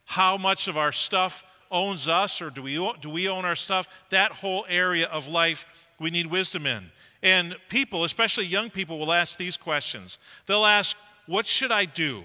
How 0.04 0.36
much 0.36 0.68
of 0.68 0.76
our 0.76 0.92
stuff 0.92 1.42
owns 1.70 2.06
us 2.06 2.42
or 2.42 2.50
do 2.50 2.60
we, 2.60 2.74
do 3.00 3.08
we 3.08 3.30
own 3.30 3.46
our 3.46 3.56
stuff? 3.56 3.88
That 4.10 4.30
whole 4.30 4.66
area 4.68 5.06
of 5.06 5.26
life 5.26 5.64
we 5.98 6.10
need 6.10 6.26
wisdom 6.26 6.66
in. 6.66 6.84
And 7.22 7.56
people, 7.70 8.04
especially 8.04 8.44
young 8.44 8.68
people, 8.68 8.98
will 8.98 9.10
ask 9.10 9.38
these 9.38 9.56
questions. 9.56 10.18
They'll 10.44 10.66
ask, 10.66 10.98
What 11.24 11.46
should 11.46 11.72
I 11.72 11.86
do? 11.86 12.24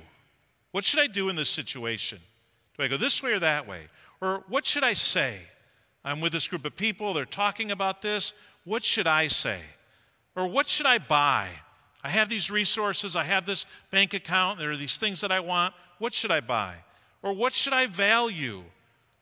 What 0.71 0.83
should 0.83 0.99
I 0.99 1.07
do 1.07 1.29
in 1.29 1.37
this 1.37 1.49
situation? 1.49 2.19
Do 2.77 2.83
I 2.83 2.89
go 2.89 2.97
this 2.97 3.23
way 3.23 3.31
or 3.31 3.39
that 3.39 3.69
way? 3.69 3.83
Or 4.19 4.43
what 4.49 4.65
should 4.65 4.83
I 4.83 4.91
say? 4.91 5.37
I'm 6.03 6.19
with 6.19 6.33
this 6.33 6.49
group 6.49 6.65
of 6.65 6.75
people, 6.75 7.13
they're 7.13 7.23
talking 7.23 7.71
about 7.71 8.01
this. 8.01 8.33
What 8.63 8.83
should 8.83 9.07
I 9.07 9.27
say? 9.27 9.59
Or 10.35 10.47
what 10.47 10.67
should 10.67 10.85
I 10.85 10.97
buy? 10.97 11.49
I 12.03 12.09
have 12.09 12.29
these 12.29 12.49
resources, 12.49 13.15
I 13.15 13.23
have 13.23 13.45
this 13.45 13.65
bank 13.91 14.13
account, 14.13 14.59
there 14.59 14.71
are 14.71 14.77
these 14.77 14.97
things 14.97 15.21
that 15.21 15.31
I 15.31 15.39
want. 15.39 15.73
What 15.99 16.13
should 16.13 16.31
I 16.31 16.39
buy? 16.39 16.75
Or 17.21 17.33
what 17.33 17.53
should 17.53 17.73
I 17.73 17.85
value? 17.85 18.63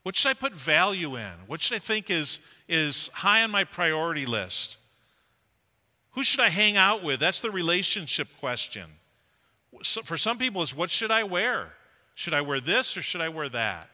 What 0.03 0.15
should 0.15 0.29
I 0.29 0.34
put 0.34 0.53
value 0.53 1.17
in? 1.17 1.31
What 1.48 1.62
should 1.62 1.75
I 1.75 1.79
think 1.79 2.10
is, 2.10 2.39
is 2.69 3.10
high 3.13 3.43
on 3.43 3.51
my 3.51 3.65
priority 3.65 4.25
list? 4.25 4.77
Who 6.12 6.24
should 6.24 6.39
I 6.39 6.50
hang 6.50 6.77
out 6.77 7.03
with? 7.03 7.19
That's 7.19 7.41
the 7.41 7.51
relationship 7.51 8.27
question. 8.39 8.89
So 9.84 10.01
for 10.01 10.17
some 10.17 10.38
people, 10.38 10.62
it's 10.63 10.75
what 10.75 10.89
should 10.89 11.12
I 11.12 11.24
wear? 11.24 11.74
Should 12.15 12.34
I 12.34 12.41
wear 12.41 12.60
this 12.60 12.98
or 12.98 13.01
should 13.01 13.22
I 13.22 13.29
wear 13.29 13.50
that? 13.50 13.89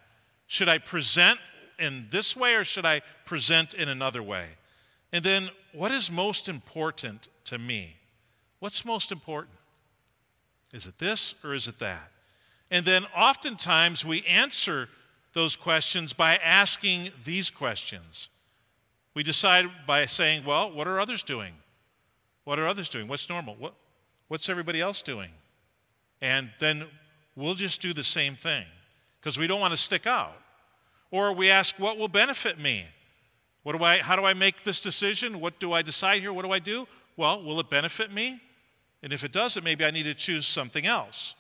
Should 0.47 0.69
I 0.69 0.77
present 0.77 1.39
in 1.79 2.07
this 2.11 2.35
way 2.35 2.55
or 2.55 2.63
should 2.63 2.85
I 2.85 3.01
present 3.25 3.73
in 3.73 3.89
another 3.89 4.23
way? 4.23 4.47
And 5.11 5.23
then, 5.23 5.49
what 5.73 5.91
is 5.91 6.11
most 6.11 6.49
important 6.49 7.27
to 7.45 7.57
me? 7.57 7.95
What's 8.59 8.85
most 8.85 9.11
important? 9.11 9.55
Is 10.73 10.87
it 10.87 10.97
this 10.97 11.35
or 11.43 11.53
is 11.53 11.67
it 11.67 11.79
that? 11.79 12.11
And 12.71 12.85
then, 12.85 13.05
oftentimes, 13.15 14.03
we 14.03 14.23
answer 14.25 14.89
those 15.33 15.55
questions 15.55 16.13
by 16.13 16.37
asking 16.37 17.11
these 17.23 17.49
questions. 17.49 18.29
We 19.13 19.23
decide 19.23 19.65
by 19.85 20.05
saying, 20.05 20.45
well, 20.45 20.71
what 20.71 20.87
are 20.87 20.99
others 20.99 21.23
doing? 21.23 21.53
What 22.43 22.59
are 22.59 22.67
others 22.67 22.89
doing? 22.89 23.07
What's 23.07 23.29
normal? 23.29 23.55
What, 23.57 23.73
what's 24.27 24.49
everybody 24.49 24.81
else 24.81 25.01
doing? 25.01 25.29
And 26.21 26.49
then 26.59 26.85
we'll 27.35 27.55
just 27.55 27.81
do 27.81 27.93
the 27.93 28.03
same 28.03 28.35
thing 28.35 28.65
because 29.19 29.37
we 29.37 29.47
don't 29.47 29.59
want 29.59 29.71
to 29.71 29.77
stick 29.77 30.07
out. 30.07 30.37
Or 31.11 31.33
we 31.33 31.49
ask, 31.49 31.77
what 31.77 31.97
will 31.97 32.07
benefit 32.07 32.59
me? 32.59 32.85
What 33.65 33.75
do 33.75 33.83
I, 33.83 33.97
how 33.97 34.15
do 34.15 34.23
I 34.23 34.35
make 34.35 34.63
this 34.63 34.79
decision? 34.79 35.39
What 35.39 35.59
do 35.59 35.73
I 35.73 35.81
decide 35.81 36.21
here? 36.21 36.31
What 36.31 36.45
do 36.45 36.51
I 36.51 36.59
do? 36.59 36.87
Well, 37.17 37.41
will 37.41 37.59
it 37.59 37.67
benefit 37.67 38.13
me? 38.13 38.39
And 39.01 39.11
if 39.11 39.23
it 39.23 39.31
doesn't, 39.31 39.63
maybe 39.63 39.83
I 39.83 39.89
need 39.89 40.03
to 40.03 40.13
choose 40.13 40.45
something 40.45 40.85
else. 40.85 41.33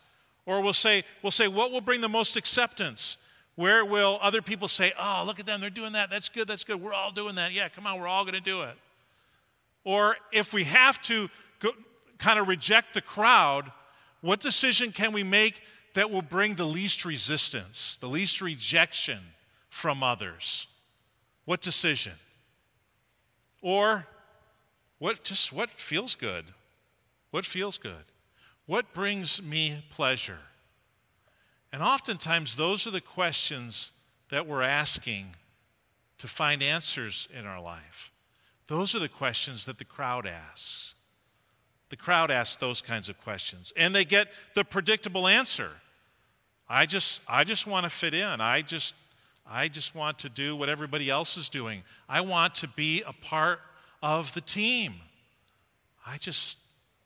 Or 0.47 0.59
we'll 0.59 0.73
say, 0.73 1.03
we'll 1.21 1.29
say, 1.29 1.47
what 1.47 1.71
will 1.71 1.81
bring 1.81 2.01
the 2.01 2.09
most 2.09 2.35
acceptance? 2.35 3.17
Where 3.53 3.85
will 3.85 4.17
other 4.23 4.41
people 4.41 4.67
say, 4.67 4.91
oh, 4.99 5.23
look 5.23 5.39
at 5.39 5.45
them, 5.45 5.61
they're 5.61 5.69
doing 5.69 5.93
that. 5.93 6.09
That's 6.09 6.29
good, 6.29 6.47
that's 6.47 6.63
good. 6.63 6.81
We're 6.81 6.95
all 6.95 7.11
doing 7.11 7.35
that. 7.35 7.53
Yeah, 7.53 7.69
come 7.69 7.85
on, 7.85 8.01
we're 8.01 8.07
all 8.07 8.23
going 8.23 8.33
to 8.33 8.41
do 8.41 8.63
it. 8.63 8.75
Or 9.83 10.15
if 10.31 10.51
we 10.51 10.63
have 10.63 10.99
to 11.03 11.29
go, 11.59 11.73
kind 12.17 12.39
of 12.39 12.47
reject 12.47 12.95
the 12.95 13.01
crowd, 13.01 13.71
what 14.21 14.39
decision 14.39 14.91
can 14.91 15.11
we 15.11 15.21
make 15.21 15.61
that 15.93 16.09
will 16.09 16.23
bring 16.23 16.55
the 16.55 16.65
least 16.65 17.05
resistance, 17.05 17.99
the 18.01 18.09
least 18.09 18.41
rejection 18.41 19.19
from 19.69 20.01
others? 20.01 20.65
What 21.45 21.61
decision? 21.61 22.13
Or 23.65 24.05
what 24.99 25.23
just 25.23 25.51
what 25.51 25.71
feels 25.71 26.13
good? 26.13 26.45
What 27.31 27.47
feels 27.47 27.79
good? 27.79 28.05
What 28.67 28.93
brings 28.93 29.41
me 29.41 29.83
pleasure? 29.89 30.37
And 31.73 31.81
oftentimes, 31.81 32.55
those 32.55 32.85
are 32.85 32.91
the 32.91 33.01
questions 33.01 33.91
that 34.29 34.45
we're 34.45 34.61
asking 34.61 35.35
to 36.19 36.27
find 36.27 36.61
answers 36.61 37.27
in 37.35 37.47
our 37.47 37.59
life. 37.59 38.11
Those 38.67 38.93
are 38.93 38.99
the 38.99 39.09
questions 39.09 39.65
that 39.65 39.79
the 39.79 39.83
crowd 39.83 40.27
asks. 40.27 40.93
The 41.89 41.97
crowd 41.97 42.29
asks 42.29 42.57
those 42.57 42.83
kinds 42.83 43.09
of 43.09 43.19
questions, 43.19 43.73
and 43.75 43.95
they 43.95 44.05
get 44.05 44.27
the 44.53 44.63
predictable 44.63 45.27
answer. 45.27 45.71
I 46.69 46.85
just, 46.85 47.19
I 47.27 47.43
just 47.43 47.65
want 47.65 47.85
to 47.85 47.89
fit 47.89 48.13
in. 48.13 48.41
I 48.41 48.61
just, 48.61 48.93
I 49.47 49.67
just 49.67 49.93
want 49.93 50.19
to 50.19 50.29
do 50.29 50.55
what 50.55 50.69
everybody 50.69 51.09
else 51.09 51.37
is 51.37 51.49
doing. 51.49 51.83
I 52.09 52.21
want 52.21 52.55
to 52.55 52.67
be 52.67 53.03
a 53.05 53.13
part 53.13 53.59
of 54.01 54.33
the 54.33 54.41
team. 54.41 54.95
I 56.05 56.17
just, 56.17 56.59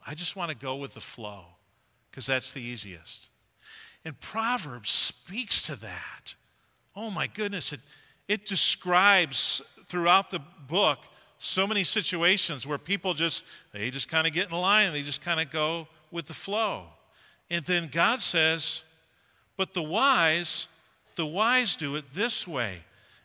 I 0.06 0.14
just 0.14 0.36
want 0.36 0.50
to 0.50 0.56
go 0.56 0.76
with 0.76 0.94
the 0.94 1.02
flow 1.02 1.44
because 2.10 2.26
that's 2.26 2.52
the 2.52 2.62
easiest. 2.62 3.30
And 4.06 4.20
Proverbs 4.20 4.90
speaks 4.90 5.64
to 5.64 5.76
that. 5.78 6.34
Oh 6.96 7.10
my 7.12 7.28
goodness, 7.28 7.74
it, 7.74 7.82
it 8.28 8.46
describes 8.46 9.62
throughout 9.86 10.32
the 10.32 10.42
book 10.68 11.00
so 11.38 11.66
many 11.66 11.84
situations 11.84 12.68
where 12.68 12.78
people 12.78 13.14
just 13.14 13.44
they 13.72 13.90
just 13.90 14.10
kind 14.10 14.28
of 14.28 14.34
get 14.34 14.50
in 14.52 14.58
line 14.58 14.92
they 14.92 15.02
just 15.02 15.22
kind 15.22 15.40
of 15.40 15.50
go 15.52 15.88
with 16.12 16.28
the 16.28 16.34
flow. 16.34 16.84
And 17.50 17.66
then 17.66 17.90
God 17.92 18.22
says, 18.22 18.84
but 19.58 19.74
the 19.74 19.82
wise, 19.82 20.68
the 21.20 21.26
wise 21.26 21.76
do 21.76 21.98
it 21.98 22.06
this 22.14 22.48
way. 22.48 22.78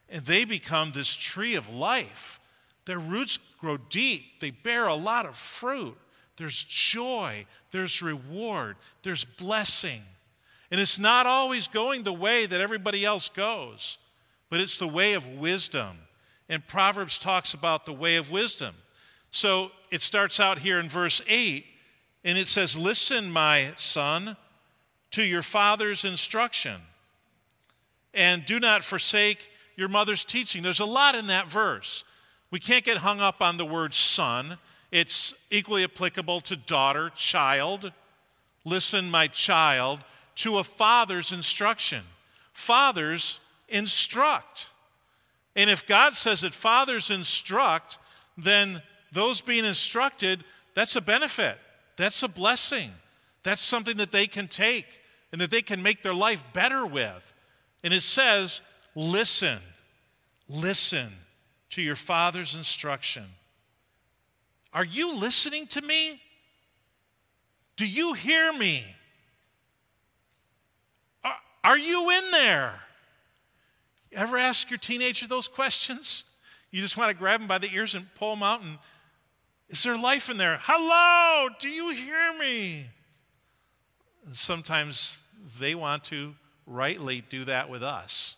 And 0.08 0.26
they 0.26 0.44
become 0.44 0.90
this 0.90 1.14
tree 1.14 1.54
of 1.54 1.68
life. 1.68 2.40
Their 2.86 2.98
roots 2.98 3.38
grow 3.60 3.76
deep. 3.76 4.40
They 4.40 4.50
bear 4.50 4.88
a 4.88 4.96
lot 4.96 5.26
of 5.26 5.36
fruit. 5.36 5.96
There's 6.36 6.64
joy, 6.64 7.46
there's 7.70 8.02
reward, 8.02 8.74
there's 9.04 9.24
blessing. 9.24 10.02
And 10.72 10.80
it's 10.80 10.98
not 10.98 11.26
always 11.26 11.68
going 11.68 12.02
the 12.02 12.12
way 12.12 12.46
that 12.46 12.60
everybody 12.60 13.04
else 13.04 13.28
goes, 13.28 13.98
but 14.50 14.58
it's 14.58 14.76
the 14.76 14.88
way 14.88 15.12
of 15.12 15.28
wisdom. 15.28 15.96
And 16.48 16.66
Proverbs 16.66 17.20
talks 17.20 17.54
about 17.54 17.86
the 17.86 17.92
way 17.92 18.16
of 18.16 18.28
wisdom. 18.28 18.74
So 19.30 19.70
it 19.92 20.02
starts 20.02 20.40
out 20.40 20.58
here 20.58 20.80
in 20.80 20.88
verse 20.88 21.22
8, 21.28 21.64
and 22.24 22.36
it 22.36 22.48
says, 22.48 22.76
Listen, 22.76 23.30
my 23.30 23.72
son, 23.76 24.36
to 25.12 25.22
your 25.22 25.42
father's 25.42 26.04
instruction, 26.04 26.80
and 28.14 28.44
do 28.44 28.60
not 28.60 28.84
forsake 28.84 29.50
your 29.76 29.88
mother's 29.88 30.24
teaching. 30.24 30.62
There's 30.62 30.80
a 30.80 30.84
lot 30.84 31.14
in 31.14 31.26
that 31.28 31.50
verse. 31.50 32.04
We 32.50 32.60
can't 32.60 32.84
get 32.84 32.98
hung 32.98 33.20
up 33.20 33.42
on 33.42 33.56
the 33.56 33.64
word 33.64 33.94
son, 33.94 34.58
it's 34.92 35.34
equally 35.50 35.82
applicable 35.82 36.40
to 36.42 36.56
daughter, 36.56 37.10
child. 37.16 37.92
Listen, 38.64 39.10
my 39.10 39.26
child, 39.26 39.98
to 40.36 40.58
a 40.58 40.64
father's 40.64 41.32
instruction. 41.32 42.02
Fathers 42.52 43.40
instruct. 43.68 44.68
And 45.56 45.68
if 45.68 45.86
God 45.86 46.14
says 46.14 46.42
that 46.42 46.54
fathers 46.54 47.10
instruct, 47.10 47.98
then 48.38 48.82
those 49.12 49.40
being 49.40 49.64
instructed, 49.64 50.44
that's 50.74 50.96
a 50.96 51.00
benefit. 51.00 51.58
That's 51.96 52.22
a 52.22 52.28
blessing. 52.28 52.90
That's 53.42 53.60
something 53.60 53.96
that 53.98 54.12
they 54.12 54.26
can 54.26 54.48
take 54.48 55.02
and 55.32 55.40
that 55.40 55.50
they 55.50 55.62
can 55.62 55.82
make 55.82 56.02
their 56.02 56.14
life 56.14 56.44
better 56.52 56.86
with. 56.86 57.32
And 57.84 57.92
it 57.92 58.02
says, 58.02 58.62
listen, 58.96 59.58
listen 60.48 61.12
to 61.70 61.82
your 61.82 61.94
father's 61.94 62.54
instruction. 62.54 63.24
Are 64.72 64.84
you 64.84 65.14
listening 65.14 65.66
to 65.68 65.82
me? 65.82 66.20
Do 67.76 67.86
you 67.86 68.14
hear 68.14 68.52
me? 68.52 68.84
Are, 71.22 71.36
are 71.62 71.78
you 71.78 72.10
in 72.10 72.30
there? 72.32 72.80
Ever 74.12 74.38
ask 74.38 74.70
your 74.70 74.78
teenager 74.78 75.26
those 75.26 75.46
questions? 75.46 76.24
You 76.70 76.80
just 76.80 76.96
want 76.96 77.10
to 77.10 77.14
grab 77.14 77.40
them 77.40 77.48
by 77.48 77.58
the 77.58 77.70
ears 77.70 77.94
and 77.94 78.06
pull 78.14 78.30
them 78.30 78.42
out 78.42 78.62
and 78.62 78.78
is 79.68 79.82
there 79.82 79.98
life 79.98 80.30
in 80.30 80.36
there? 80.36 80.58
Hello, 80.62 81.48
do 81.58 81.68
you 81.68 81.90
hear 81.90 82.38
me? 82.38 82.86
And 84.24 84.34
sometimes 84.34 85.22
they 85.58 85.74
want 85.74 86.04
to 86.04 86.34
rightly 86.66 87.22
do 87.28 87.44
that 87.44 87.68
with 87.68 87.82
us 87.82 88.36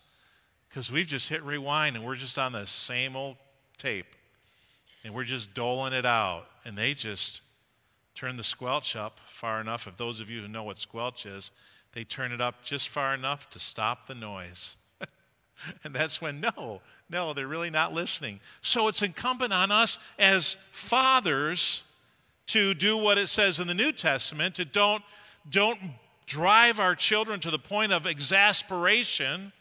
because 0.69 0.91
we've 0.91 1.07
just 1.07 1.29
hit 1.29 1.43
rewind 1.43 1.95
and 1.95 2.05
we're 2.05 2.15
just 2.15 2.37
on 2.37 2.51
the 2.51 2.65
same 2.65 3.15
old 3.15 3.37
tape 3.77 4.15
and 5.03 5.13
we're 5.13 5.23
just 5.23 5.53
doling 5.53 5.93
it 5.93 6.05
out. 6.05 6.45
And 6.65 6.77
they 6.77 6.93
just 6.93 7.41
turn 8.13 8.35
the 8.35 8.43
squelch 8.43 8.95
up 8.95 9.19
far 9.27 9.61
enough. 9.61 9.87
If 9.87 9.97
those 9.97 10.19
of 10.19 10.29
you 10.29 10.41
who 10.41 10.47
know 10.47 10.63
what 10.63 10.77
squelch 10.77 11.25
is, 11.25 11.51
they 11.93 12.03
turn 12.03 12.31
it 12.31 12.41
up 12.41 12.63
just 12.63 12.89
far 12.89 13.13
enough 13.13 13.49
to 13.51 13.59
stop 13.59 14.07
the 14.07 14.15
noise. 14.15 14.77
And 15.83 15.95
that's 15.95 16.21
when, 16.21 16.39
no, 16.39 16.81
no, 17.09 17.33
they're 17.33 17.47
really 17.47 17.71
not 17.71 17.91
listening. 17.91 18.41
So 18.61 18.89
it's 18.89 19.01
incumbent 19.01 19.51
on 19.51 19.71
us 19.71 19.97
as 20.19 20.55
fathers 20.71 21.83
to 22.47 22.75
do 22.75 22.95
what 22.95 23.17
it 23.17 23.25
says 23.25 23.59
in 23.59 23.65
the 23.65 23.73
New 23.73 23.91
Testament, 23.91 24.53
to 24.53 24.65
don't, 24.65 25.01
don't 25.49 25.79
drive 26.27 26.79
our 26.79 26.93
children 26.93 27.39
to 27.39 27.49
the 27.49 27.57
point 27.57 27.91
of 27.91 28.05
exasperation 28.05 29.51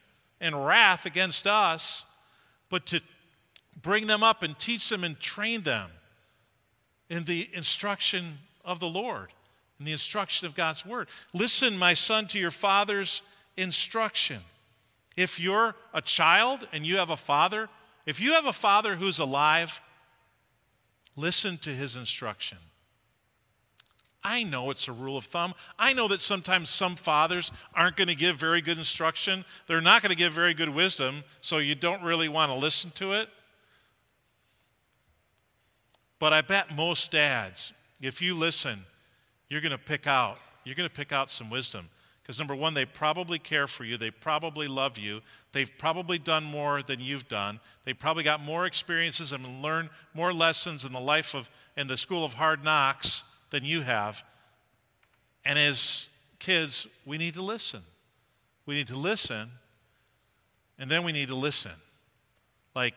and 0.40 0.66
wrath 0.66 1.06
against 1.06 1.46
us, 1.46 2.04
but 2.68 2.84
to 2.86 3.00
bring 3.80 4.06
them 4.06 4.22
up 4.22 4.42
and 4.42 4.58
teach 4.58 4.88
them 4.90 5.04
and 5.04 5.18
train 5.18 5.62
them 5.62 5.90
in 7.08 7.24
the 7.24 7.48
instruction 7.54 8.36
of 8.64 8.80
the 8.80 8.88
Lord, 8.88 9.32
in 9.78 9.86
the 9.86 9.92
instruction 9.92 10.46
of 10.46 10.54
God's 10.54 10.84
Word. 10.84 11.08
Listen, 11.32 11.78
my 11.78 11.94
son, 11.94 12.26
to 12.28 12.38
your 12.38 12.50
father's 12.50 13.22
instruction. 13.56 14.40
If 15.16 15.40
you're 15.40 15.74
a 15.94 16.02
child 16.02 16.66
and 16.72 16.84
you 16.84 16.96
have 16.98 17.10
a 17.10 17.16
father, 17.16 17.68
if 18.04 18.20
you 18.20 18.32
have 18.32 18.46
a 18.46 18.52
father 18.52 18.96
who's 18.96 19.18
alive, 19.18 19.80
listen 21.16 21.58
to 21.58 21.70
his 21.70 21.96
instruction. 21.96 22.58
I 24.26 24.42
know 24.42 24.72
it's 24.72 24.88
a 24.88 24.92
rule 24.92 25.16
of 25.16 25.24
thumb. 25.24 25.54
I 25.78 25.92
know 25.92 26.08
that 26.08 26.20
sometimes 26.20 26.68
some 26.68 26.96
fathers 26.96 27.52
aren't 27.72 27.96
going 27.96 28.08
to 28.08 28.16
give 28.16 28.36
very 28.36 28.60
good 28.60 28.76
instruction. 28.76 29.44
They're 29.68 29.80
not 29.80 30.02
going 30.02 30.10
to 30.10 30.16
give 30.16 30.32
very 30.32 30.52
good 30.52 30.68
wisdom, 30.68 31.22
so 31.42 31.58
you 31.58 31.76
don't 31.76 32.02
really 32.02 32.28
want 32.28 32.50
to 32.50 32.56
listen 32.58 32.90
to 32.96 33.12
it. 33.12 33.28
But 36.18 36.32
I 36.32 36.40
bet 36.40 36.74
most 36.74 37.12
dads, 37.12 37.72
if 38.02 38.20
you 38.20 38.34
listen, 38.34 38.80
you're 39.48 39.60
going 39.60 39.70
to 39.70 39.78
pick 39.78 40.08
out, 40.08 40.38
you're 40.64 40.74
going 40.74 40.88
to 40.88 40.94
pick 40.94 41.12
out 41.12 41.30
some 41.30 41.48
wisdom. 41.48 41.88
Because 42.20 42.40
number 42.40 42.56
one, 42.56 42.74
they 42.74 42.84
probably 42.84 43.38
care 43.38 43.68
for 43.68 43.84
you. 43.84 43.96
They 43.96 44.10
probably 44.10 44.66
love 44.66 44.98
you. 44.98 45.20
They've 45.52 45.70
probably 45.78 46.18
done 46.18 46.42
more 46.42 46.82
than 46.82 46.98
you've 46.98 47.28
done. 47.28 47.60
They 47.84 47.92
probably 47.92 48.24
got 48.24 48.42
more 48.42 48.66
experiences 48.66 49.30
and 49.30 49.62
learned 49.62 49.90
more 50.14 50.32
lessons 50.32 50.84
in 50.84 50.92
the 50.92 50.98
life 50.98 51.32
of, 51.32 51.48
in 51.76 51.86
the 51.86 51.96
school 51.96 52.24
of 52.24 52.32
hard 52.32 52.64
knocks 52.64 53.22
than 53.50 53.64
you 53.64 53.82
have. 53.82 54.22
And 55.44 55.58
as 55.58 56.08
kids, 56.38 56.86
we 57.04 57.18
need 57.18 57.34
to 57.34 57.42
listen. 57.42 57.82
We 58.66 58.74
need 58.74 58.88
to 58.88 58.96
listen, 58.96 59.50
and 60.78 60.90
then 60.90 61.04
we 61.04 61.12
need 61.12 61.28
to 61.28 61.36
listen. 61.36 61.72
Like, 62.74 62.94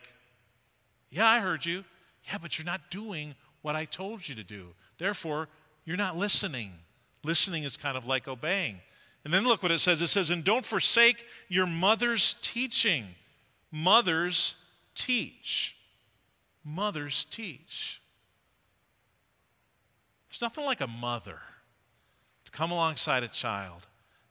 yeah, 1.10 1.28
I 1.28 1.40
heard 1.40 1.64
you. 1.64 1.84
Yeah, 2.24 2.38
but 2.42 2.58
you're 2.58 2.66
not 2.66 2.90
doing 2.90 3.34
what 3.62 3.76
I 3.76 3.84
told 3.84 4.28
you 4.28 4.34
to 4.34 4.44
do. 4.44 4.68
Therefore, 4.98 5.48
you're 5.84 5.96
not 5.96 6.16
listening. 6.16 6.72
Listening 7.22 7.64
is 7.64 7.76
kind 7.76 7.96
of 7.96 8.06
like 8.06 8.28
obeying. 8.28 8.80
And 9.24 9.32
then 9.32 9.44
look 9.44 9.62
what 9.62 9.72
it 9.72 9.80
says 9.80 10.00
it 10.02 10.08
says, 10.08 10.30
and 10.30 10.42
don't 10.42 10.64
forsake 10.64 11.24
your 11.48 11.66
mother's 11.66 12.36
teaching. 12.42 13.06
Mothers 13.70 14.56
teach. 14.94 15.76
Mothers 16.64 17.26
teach. 17.26 18.00
There's 20.30 20.42
nothing 20.42 20.64
like 20.64 20.80
a 20.80 20.86
mother 20.86 21.38
to 22.44 22.50
come 22.52 22.70
alongside 22.70 23.24
a 23.24 23.28
child 23.28 23.86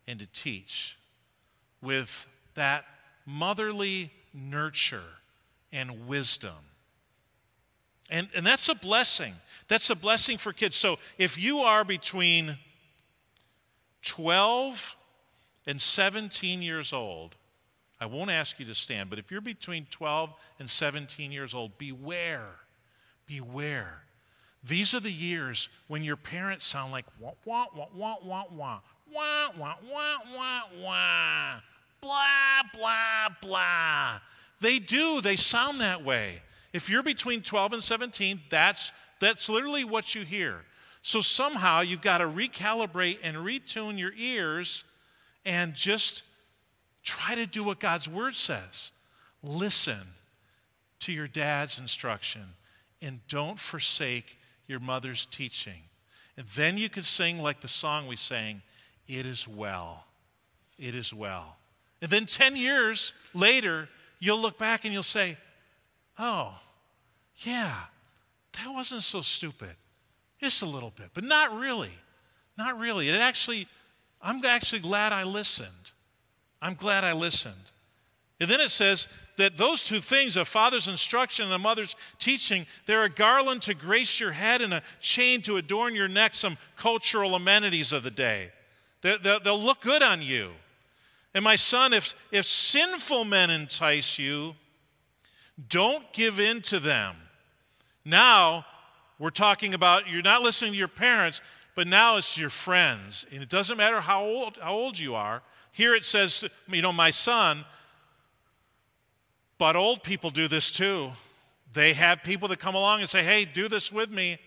and 0.08 0.18
to 0.20 0.26
teach 0.28 0.98
with 1.82 2.26
that 2.56 2.86
motherly 3.26 4.12
nurture 4.34 5.04
and 5.74 6.08
wisdom. 6.08 6.56
And, 8.10 8.30
and 8.34 8.48
that's 8.48 8.70
a 8.70 8.76
blessing. 8.76 9.34
That's 9.68 9.90
a 9.90 9.96
blessing 9.96 10.38
for 10.38 10.54
kids. 10.54 10.76
So 10.76 10.98
if 11.18 11.38
you 11.38 11.60
are 11.60 11.84
between 11.84 12.58
12 14.04 14.96
and 15.68 15.80
17 15.80 16.62
years 16.62 16.94
old, 16.94 17.36
I 18.00 18.06
won't 18.06 18.32
ask 18.32 18.58
you 18.58 18.66
to 18.68 18.76
stand, 18.76 19.10
but 19.10 19.20
if 19.20 19.30
you're 19.30 19.42
between 19.42 19.86
12 19.92 20.34
and 20.60 20.70
17 20.70 21.34
years 21.34 21.54
old, 21.54 21.78
beware. 21.78 22.48
Beware 23.28 24.02
these 24.64 24.94
are 24.94 25.00
the 25.00 25.12
years 25.12 25.70
when 25.88 26.04
your 26.04 26.18
parents 26.18 26.66
sound 26.66 26.92
like 26.92 27.06
wah, 27.20 27.32
wah, 27.46 27.66
wah, 27.74 27.88
wah, 27.94 28.16
wah, 28.24 28.46
wah, 28.52 28.80
wah, 29.14 29.50
wah, 29.58 29.76
wah, 29.90 30.18
wah, 30.36 30.62
wah, 30.84 31.60
blah, 32.02 32.64
blah, 32.74 33.30
blah. 33.42 34.20
They 34.62 34.80
do, 34.80 35.22
they 35.22 35.38
sound 35.38 35.80
that 35.82 36.04
way. 36.04 36.42
If 36.74 36.90
you're 36.90 37.04
between 37.04 37.42
12 37.42 37.74
and 37.74 37.84
17, 37.84 38.42
that's, 38.50 38.92
that's 39.20 39.50
literally 39.50 39.86
what 39.86 40.14
you 40.14 40.24
hear. 40.24 40.62
So 41.02 41.22
somehow 41.22 41.82
you've 41.82 42.02
got 42.02 42.20
to 42.20 42.26
recalibrate 42.26 43.20
and 43.24 43.38
retune 43.38 43.98
your 43.98 44.12
ears 44.18 44.84
and 45.46 45.74
just 45.74 46.24
try 47.04 47.36
to 47.36 47.46
do 47.46 47.64
what 47.64 47.80
God's 47.80 48.08
word 48.08 48.36
says. 48.36 48.92
Listen 49.42 50.02
to 51.00 51.14
your 51.14 51.28
dad's 51.28 51.80
instruction 51.80 52.44
and 53.02 53.22
don't 53.30 53.58
forsake 53.58 54.38
your 54.70 54.80
mother's 54.80 55.26
teaching. 55.26 55.82
And 56.38 56.48
then 56.56 56.78
you 56.78 56.88
could 56.88 57.06
sing 57.06 57.40
like 57.40 57.60
the 57.60 57.68
song 57.68 58.08
we 58.08 58.16
sang, 58.16 58.62
It 59.08 59.26
is 59.26 59.48
well. 59.48 60.06
It 60.78 60.96
is 60.96 61.14
well. 61.14 61.58
And 62.02 62.10
then 62.10 62.26
10 62.26 62.56
years 62.56 63.14
later, 63.34 63.90
you'll 64.20 64.40
look 64.40 64.58
back 64.58 64.86
and 64.86 64.94
you'll 64.94 65.04
say, 65.04 65.38
Oh, 66.18 66.54
yeah, 67.38 67.76
that 68.54 68.74
wasn't 68.74 69.04
so 69.04 69.22
stupid. 69.22 69.76
Just 70.40 70.62
a 70.62 70.66
little 70.66 70.94
bit, 70.96 71.10
but 71.14 71.24
not 71.24 71.54
really. 71.58 71.92
Not 72.58 72.80
really. 72.80 73.10
It 73.10 73.16
actually, 73.16 73.68
I'm 74.22 74.44
actually 74.46 74.80
glad 74.80 75.12
I 75.12 75.24
listened. 75.24 75.92
I'm 76.62 76.76
glad 76.76 77.04
I 77.04 77.14
listened. 77.14 77.56
And 78.40 78.50
then 78.50 78.62
it 78.62 78.70
says, 78.70 79.08
that 79.40 79.58
those 79.58 79.86
two 79.86 80.02
things, 80.02 80.38
a 80.38 80.46
father's 80.46 80.88
instruction 80.88 81.46
and 81.46 81.54
a 81.54 81.60
mother's 81.60 81.96
teaching, 82.20 82.68
they're 82.86 83.06
a 83.06 83.10
garland 83.10 83.62
to 83.64 83.74
grace 83.74 84.20
your 84.20 84.34
head 84.34 84.62
and 84.62 84.74
a 84.74 84.84
chain 85.00 85.42
to 85.44 85.58
adorn 85.58 85.96
your 85.96 86.10
neck, 86.10 86.34
some 86.36 86.58
cultural 86.76 87.36
amenities 87.36 87.92
of 87.92 88.04
the 88.04 88.12
day. 88.12 88.52
They'll 89.02 89.62
look 89.62 89.82
good 89.82 90.04
on 90.04 90.22
you. 90.22 90.52
And 91.34 91.44
my 91.44 91.56
son, 91.56 91.94
if, 91.94 92.16
if 92.32 92.46
sinful 92.46 93.26
men 93.26 93.50
entice 93.50 94.20
you, 94.20 94.56
don't 95.70 96.12
give 96.12 96.40
in 96.40 96.62
to 96.64 96.80
them. 96.80 97.16
Now, 98.04 98.66
we're 99.20 99.30
talking 99.30 99.74
about 99.74 100.08
you're 100.10 100.22
not 100.22 100.42
listening 100.42 100.74
to 100.74 100.78
your 100.78 100.88
parents, 100.90 101.42
but 101.76 101.88
now 101.88 102.18
it's 102.18 102.38
your 102.38 102.50
friends. 102.50 103.26
And 103.32 103.42
it 103.42 103.50
doesn't 103.50 103.78
matter 103.78 104.02
how 104.02 104.26
old, 104.26 104.58
how 104.62 104.74
old 104.74 105.00
you 105.00 105.16
are. 105.16 105.42
Here 105.72 105.96
it 105.96 106.04
says, 106.04 106.44
you 106.68 106.82
know, 106.82 106.92
my 106.92 107.12
son, 107.12 107.64
but 109.60 109.76
old 109.76 110.02
people 110.02 110.32
do 110.32 110.48
this 110.48 110.72
too. 110.72 111.12
They 111.74 111.94
have 111.94 112.24
people 112.24 112.48
that 112.48 112.60
come 112.60 112.74
along 112.74 113.02
and 113.02 113.10
say, 113.10 113.24
hey, 113.24 113.46
do 113.46 113.68
this 113.68 113.92
with 113.92 114.10
me. 114.10 114.40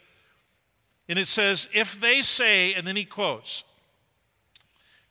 And 1.09 1.18
it 1.18 1.29
says, 1.29 1.68
if 1.72 2.01
they 2.01 2.22
say, 2.22 2.75
and 2.75 2.85
then 2.87 2.96
he 2.96 3.05
quotes, 3.05 3.62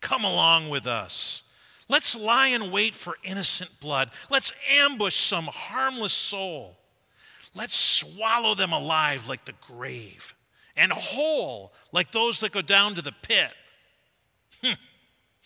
come 0.02 0.26
along 0.26 0.70
with 0.70 0.88
us. 0.88 1.44
Let's 1.88 2.16
lie 2.16 2.48
in 2.48 2.72
wait 2.72 2.94
for 2.94 3.18
innocent 3.24 3.70
blood. 3.80 4.10
Let's 4.30 4.52
ambush 4.70 5.16
some 5.16 5.46
harmless 5.46 6.14
soul. 6.14 6.78
Let's 7.54 7.76
swallow 7.76 8.56
them 8.56 8.74
alive 8.74 9.28
like 9.28 9.46
the 9.46 9.54
grave 9.62 10.34
and 10.76 10.92
whole 10.92 11.74
like 11.92 12.12
those 12.12 12.40
that 12.40 12.54
go 12.54 12.62
down 12.62 12.96
to 12.96 13.02
the 13.02 13.14
pit. 13.22 13.52
Hmm. 14.64 14.74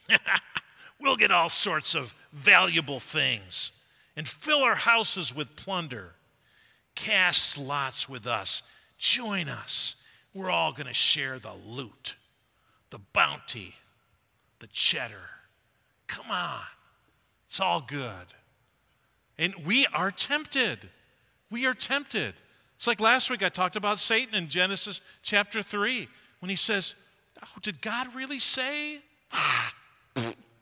we'll 1.02 1.18
get 1.18 1.32
all 1.32 1.50
sorts 1.50 1.96
of 1.96 2.14
valuable 2.32 3.00
things 3.00 3.72
and 4.16 4.28
fill 4.28 4.64
our 4.64 4.76
houses 4.76 5.36
with 5.36 5.56
plunder. 5.56 6.14
Cast 6.96 7.58
lots 7.58 8.08
with 8.08 8.26
us. 8.26 8.64
Join 8.98 9.50
us. 9.50 9.96
We're 10.34 10.50
all 10.50 10.72
going 10.72 10.88
to 10.88 10.94
share 10.94 11.40
the 11.40 11.54
loot, 11.66 12.16
the 12.90 13.00
bounty, 13.14 13.76
the 14.60 14.68
cheddar. 14.68 15.30
Come 16.08 16.32
on. 16.32 16.62
It's 17.48 17.60
all 17.60 17.82
good. 17.82 18.34
And 19.38 19.54
we 19.66 19.86
are 19.88 20.12
tempted. 20.12 20.90
We 21.50 21.66
are 21.66 21.74
tempted. 21.74 22.34
It's 22.76 22.88
like 22.88 23.00
last 23.00 23.30
week 23.30 23.44
I 23.44 23.50
talked 23.50 23.76
about 23.76 24.00
Satan 24.00 24.36
in 24.36 24.50
Genesis 24.50 25.02
chapter 25.22 25.62
3 25.62 26.08
when 26.40 26.50
he 26.50 26.56
says, 26.56 26.96
Oh, 27.44 27.60
did 27.62 27.82
God 27.82 28.14
really 28.16 28.40
say? 28.40 29.00
Ah, 29.32 29.74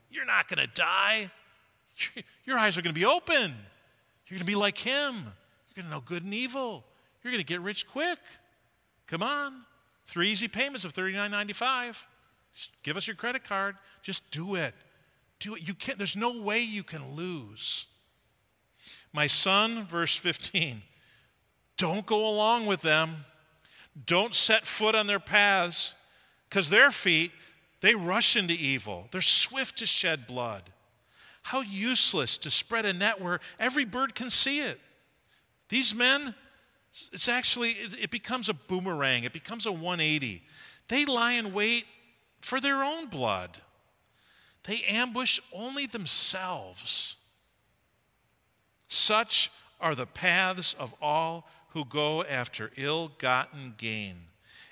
you're 0.10 0.26
not 0.26 0.48
going 0.48 0.60
to 0.60 0.74
die. 0.74 1.32
Your 2.46 2.58
eyes 2.58 2.78
are 2.78 2.82
going 2.82 2.94
to 2.94 3.00
be 3.00 3.06
open. 3.06 3.54
You're 4.28 4.38
going 4.38 4.40
to 4.40 4.46
be 4.46 4.56
like 4.56 4.78
him. 4.78 5.16
You're 5.16 5.84
going 5.84 5.86
to 5.86 5.92
know 5.92 6.02
good 6.02 6.24
and 6.24 6.34
evil. 6.34 6.84
You're 7.24 7.32
going 7.32 7.44
to 7.44 7.48
get 7.48 7.62
rich 7.62 7.88
quick. 7.88 8.20
Come 9.08 9.24
on. 9.24 9.64
Three 10.08 10.30
easy 10.30 10.48
payments 10.48 10.86
of 10.86 10.94
$39.95. 10.94 11.96
Just 12.54 12.72
give 12.84 12.98
us 12.98 13.08
your 13.08 13.16
credit 13.16 13.44
card. 13.44 13.76
Just 14.02 14.30
do 14.32 14.56
it. 14.56 14.74
Do 15.40 15.56
it. 15.56 15.68
You 15.68 15.74
can't, 15.74 15.98
there's 15.98 16.16
no 16.16 16.42
way 16.42 16.60
you 16.62 16.84
can 16.84 17.16
lose. 17.16 17.88
My 19.14 19.28
son, 19.28 19.86
verse 19.86 20.16
15, 20.16 20.82
don't 21.78 22.06
go 22.06 22.28
along 22.28 22.66
with 22.66 22.82
them. 22.82 23.26
Don't 24.06 24.34
set 24.34 24.66
foot 24.66 24.96
on 24.96 25.06
their 25.06 25.20
paths, 25.20 25.94
because 26.50 26.70
their 26.70 26.90
feet, 26.90 27.32
they 27.82 27.94
rush 27.94 28.36
into 28.36 28.54
evil. 28.54 29.08
They're 29.12 29.22
swift 29.22 29.78
to 29.80 29.86
shed 29.86 30.26
blood. 30.26 30.64
How 31.44 31.62
useless 31.62 32.38
to 32.40 32.52
spread 32.52 32.86
a 32.86 32.94
net 32.94 33.22
where 33.22 33.40
every 33.60 33.86
bird 33.86 34.16
can 34.16 34.30
see 34.30 34.60
it. 34.60 34.80
These 35.70 35.94
men, 35.94 36.34
it's 37.12 37.28
actually, 37.28 37.72
it 37.72 38.12
becomes 38.12 38.50
a 38.50 38.54
boomerang, 38.54 39.24
it 39.24 39.34
becomes 39.34 39.66
a 39.66 39.72
180. 39.72 40.42
They 40.88 41.06
lie 41.06 41.34
in 41.34 41.54
wait 41.54 41.86
for 42.42 42.60
their 42.60 42.84
own 42.84 43.08
blood, 43.08 43.58
they 44.64 44.84
ambush 44.84 45.40
only 45.52 45.86
themselves. 45.86 47.18
Such 48.88 49.52
are 49.82 49.96
the 49.96 50.06
paths 50.06 50.76
of 50.80 50.94
all 51.02 51.50
who 51.70 51.84
go 51.86 52.24
after 52.24 52.72
ill 52.78 53.12
gotten 53.18 53.74
gain. 53.78 54.16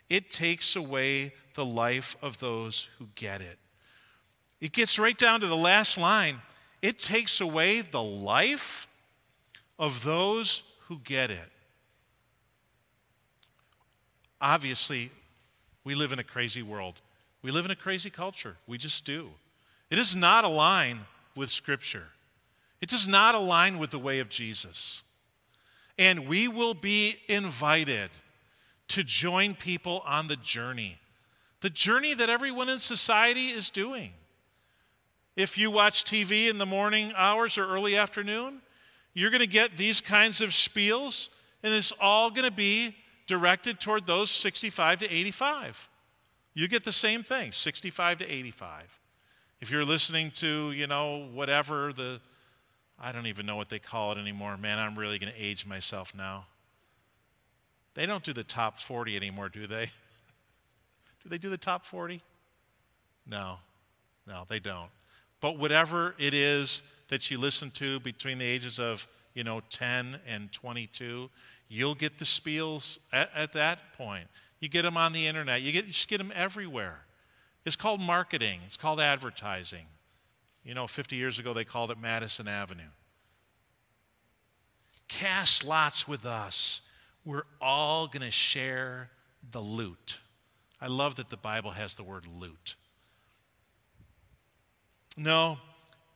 It 0.10 0.30
takes 0.30 0.76
away 0.76 1.34
the 1.56 1.66
life 1.66 2.16
of 2.22 2.38
those 2.38 2.90
who 3.00 3.08
get 3.16 3.42
it. 3.42 3.58
It 4.60 4.72
gets 4.72 5.00
right 5.00 5.18
down 5.18 5.42
to 5.42 5.48
the 5.48 5.58
last 5.58 5.98
line. 5.98 6.40
It 6.82 7.00
takes 7.00 7.42
away 7.42 7.82
the 7.82 8.02
life 8.02 8.88
of 9.78 10.04
those 10.04 10.64
who 10.88 11.00
get 11.00 11.30
it. 11.32 11.52
Obviously, 14.40 15.12
we 15.84 15.96
live 15.96 16.12
in 16.12 16.20
a 16.20 16.24
crazy 16.24 16.64
world. 16.64 16.96
We 17.44 17.52
live 17.52 17.66
in 17.66 17.72
a 17.72 17.76
crazy 17.76 18.10
culture. 18.10 18.58
We 18.68 18.78
just 18.78 19.06
do. 19.06 19.30
It 19.90 19.96
does 19.96 20.16
not 20.16 20.44
align 20.44 21.02
with 21.36 21.50
Scripture, 21.50 22.08
it 22.82 22.90
does 22.90 23.08
not 23.08 23.36
align 23.36 23.78
with 23.78 23.92
the 23.92 24.00
way 24.00 24.20
of 24.20 24.30
Jesus. 24.30 25.04
And 25.98 26.28
we 26.28 26.48
will 26.48 26.74
be 26.74 27.18
invited 27.28 28.10
to 28.88 29.04
join 29.04 29.54
people 29.54 30.02
on 30.06 30.28
the 30.28 30.36
journey, 30.38 30.98
the 31.60 31.70
journey 31.70 32.14
that 32.14 32.30
everyone 32.30 32.70
in 32.70 32.80
society 32.80 33.48
is 33.48 33.70
doing. 33.70 34.14
If 35.36 35.58
you 35.58 35.72
watch 35.72 36.04
TV 36.04 36.50
in 36.50 36.58
the 36.58 36.66
morning 36.66 37.14
hours 37.16 37.58
or 37.58 37.68
early 37.68 37.96
afternoon, 37.96 38.62
you're 39.14 39.30
going 39.30 39.42
to 39.42 39.48
get 39.48 39.78
these 39.78 40.02
kinds 40.02 40.42
of 40.42 40.50
spiels, 40.50 41.30
and 41.64 41.74
it's 41.74 41.94
all 42.00 42.30
going 42.30 42.46
to 42.46 42.52
be 42.52 42.96
directed 43.28 43.80
toward 43.80 44.06
those 44.06 44.30
65 44.32 45.00
to 45.00 45.10
85. 45.10 45.90
You 46.54 46.68
get 46.68 46.84
the 46.84 46.92
same 46.92 47.24
thing, 47.24 47.52
65 47.52 48.20
to 48.20 48.30
85. 48.30 49.00
If 49.62 49.72
you're 49.72 49.86
listening 49.86 50.32
to, 50.32 50.72
you 50.72 50.88
know, 50.88 51.30
whatever 51.34 51.94
the 51.94 52.20
I 53.04 53.12
don't 53.12 53.26
even 53.26 53.48
know 53.48 53.56
what 53.56 53.70
they 53.70 53.80
call 53.80 54.12
it 54.12 54.20
anymore. 54.20 54.56
Man, 54.58 54.78
I'm 54.78 54.98
really 54.98 55.18
going 55.18 55.34
to 55.34 55.42
age 55.42 55.66
myself 55.66 56.14
now. 56.16 56.46
They 57.96 58.06
don't 58.06 58.24
do 58.24 58.32
the 58.32 58.44
top 58.44 58.78
40 58.78 59.16
anymore, 59.16 59.50
do 59.50 59.66
they? 59.66 59.86
do 61.24 61.30
they 61.30 61.40
do 61.40 61.50
the 61.50 61.58
top 61.58 61.86
40? 61.88 62.22
No, 63.26 63.58
no, 64.28 64.46
they 64.48 64.60
don't. 64.60 64.90
But 65.42 65.58
whatever 65.58 66.16
it 66.18 66.34
is 66.34 66.84
that 67.10 67.30
you 67.30 67.38
listen 67.38 67.72
to 67.72 68.00
between 68.00 68.38
the 68.38 68.46
ages 68.46 68.80
of, 68.80 69.06
you 69.34 69.44
know, 69.44 69.62
10 69.70 70.20
and 70.28 70.52
22, 70.52 71.30
you'll 71.68 71.96
get 71.96 72.18
the 72.18 72.26
spiels 72.26 73.00
at, 73.12 73.30
at 73.36 73.54
that 73.54 73.94
point. 73.98 74.28
You 74.60 74.70
get 74.70 74.84
them 74.84 74.96
on 74.96 75.12
the 75.12 75.26
internet, 75.28 75.62
you, 75.62 75.72
get, 75.72 75.86
you 75.86 75.92
just 75.92 76.08
get 76.08 76.20
them 76.20 76.32
everywhere. 76.36 77.00
It's 77.66 77.76
called 77.76 78.00
marketing, 78.00 78.62
it's 78.66 78.78
called 78.78 79.02
advertising. 79.02 79.86
You 80.64 80.76
know, 80.76 80.86
50 80.88 81.16
years 81.16 81.40
ago 81.40 81.54
they 81.54 81.66
called 81.66 81.92
it 81.92 82.00
Madison 82.00 82.48
Avenue. 82.48 82.84
Cast 85.08 85.66
lots 85.66 86.08
with 86.08 86.26
us. 86.26 86.82
We're 87.26 87.44
all 87.60 88.08
going 88.08 88.22
to 88.22 88.32
share 88.32 89.10
the 89.52 89.60
loot. 89.60 90.20
I 90.80 90.88
love 90.88 91.16
that 91.16 91.30
the 91.30 91.38
Bible 91.38 91.72
has 91.72 91.96
the 91.96 92.04
word 92.04 92.26
loot. 92.40 92.76
No, 95.22 95.60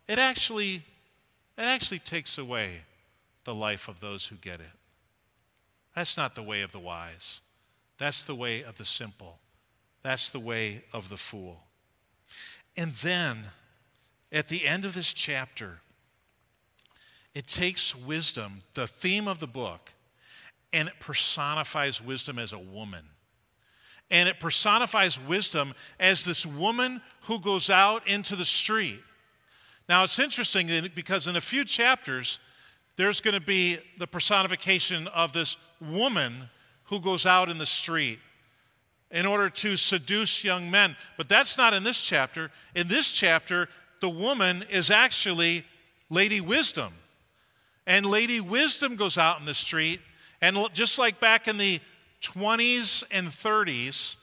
it 0.08 0.18
actually 0.18 0.84
it 1.58 1.62
actually 1.62 2.00
takes 2.00 2.40
away 2.40 2.82
the 3.44 3.54
life 3.54 3.88
of 3.88 4.00
those 4.00 4.26
who 4.26 4.36
get 4.36 4.56
it. 4.56 4.76
That's 5.96 6.18
not 6.18 6.34
the 6.34 6.42
way 6.42 6.62
of 6.64 6.72
the 6.72 6.80
wise. 6.80 7.42
That's 8.00 8.24
the 8.24 8.34
way 8.34 8.64
of 8.64 8.78
the 8.78 8.84
simple. 8.84 9.38
That's 10.02 10.30
the 10.30 10.40
way 10.40 10.84
of 10.92 11.10
the 11.10 11.18
fool. 11.18 11.62
And 12.76 12.94
then 12.96 13.46
at 14.32 14.48
the 14.48 14.66
end 14.68 14.86
of 14.86 14.96
this 14.96 15.14
chapter, 15.14 15.80
it 17.36 17.46
takes 17.46 17.96
wisdom, 17.96 18.64
the 18.74 18.88
theme 18.88 19.28
of 19.28 19.40
the 19.40 19.48
book, 19.48 19.92
and 20.74 20.88
it 20.88 21.00
personifies 21.00 22.02
wisdom 22.02 22.40
as 22.40 22.54
a 22.54 22.60
woman. 22.60 23.06
And 24.12 24.30
it 24.30 24.40
personifies 24.40 25.20
wisdom 25.20 25.74
as 26.00 26.24
this 26.24 26.46
woman 26.46 27.02
who 27.22 27.40
goes 27.40 27.70
out 27.70 28.08
into 28.08 28.36
the 28.36 28.46
street. 28.46 29.00
Now, 29.90 30.04
it's 30.04 30.20
interesting 30.20 30.70
because 30.96 31.28
in 31.28 31.36
a 31.36 31.42
few 31.42 31.66
chapters, 31.66 32.40
there's 32.98 33.22
going 33.22 33.34
to 33.34 33.46
be 33.46 33.78
the 33.98 34.08
personification 34.08 35.08
of 35.08 35.34
this 35.34 35.58
woman 35.82 36.50
who 36.86 37.00
goes 37.00 37.26
out 37.26 37.50
in 37.50 37.58
the 37.58 37.66
street 37.66 38.20
in 39.12 39.26
order 39.26 39.50
to 39.50 39.78
seduce 39.78 40.44
young 40.44 40.70
men. 40.70 40.96
But 41.18 41.30
that's 41.30 41.58
not 41.58 41.74
in 41.74 41.84
this 41.84 42.02
chapter. 42.02 42.52
In 42.76 42.88
this 42.88 43.12
chapter, 43.12 43.70
the 44.02 44.10
woman 44.10 44.64
is 44.70 44.92
actually 44.92 45.66
Lady 46.10 46.42
Wisdom. 46.42 46.94
And 47.88 48.06
Lady 48.06 48.42
Wisdom 48.42 48.96
goes 48.96 49.18
out 49.18 49.40
in 49.40 49.46
the 49.46 49.54
street, 49.54 50.00
and 50.42 50.58
just 50.74 50.98
like 50.98 51.20
back 51.20 51.48
in 51.48 51.58
the 51.58 51.80
20s 52.26 53.04
and 53.12 53.28
30s, 53.28 54.18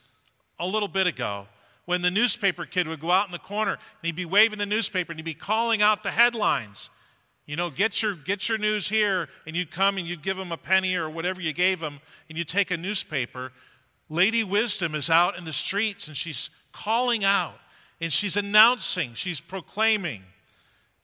a 0.58 0.66
little 0.66 0.88
bit 0.88 1.06
ago, 1.06 1.46
when 1.86 2.02
the 2.02 2.10
newspaper 2.10 2.64
kid 2.64 2.86
would 2.86 3.00
go 3.00 3.10
out 3.10 3.26
in 3.26 3.32
the 3.32 3.38
corner 3.38 3.72
and 3.72 3.80
he'd 4.02 4.16
be 4.16 4.24
waving 4.24 4.58
the 4.58 4.66
newspaper 4.66 5.12
and 5.12 5.18
he'd 5.18 5.24
be 5.24 5.34
calling 5.34 5.82
out 5.82 6.02
the 6.02 6.10
headlines. 6.10 6.90
You 7.46 7.56
know, 7.56 7.70
get 7.70 8.02
your, 8.02 8.14
get 8.14 8.48
your 8.48 8.58
news 8.58 8.88
here, 8.88 9.28
and 9.46 9.56
you'd 9.56 9.70
come 9.70 9.98
and 9.98 10.06
you'd 10.06 10.22
give 10.22 10.38
him 10.38 10.52
a 10.52 10.56
penny 10.56 10.94
or 10.94 11.10
whatever 11.10 11.40
you 11.40 11.52
gave 11.52 11.80
him, 11.80 12.00
and 12.28 12.38
you'd 12.38 12.48
take 12.48 12.70
a 12.70 12.76
newspaper. 12.76 13.52
Lady 14.08 14.44
Wisdom 14.44 14.94
is 14.94 15.10
out 15.10 15.36
in 15.36 15.44
the 15.44 15.52
streets 15.52 16.06
and 16.08 16.16
she's 16.16 16.50
calling 16.70 17.24
out 17.24 17.54
and 18.00 18.12
she's 18.12 18.36
announcing, 18.36 19.14
she's 19.14 19.40
proclaiming. 19.40 20.22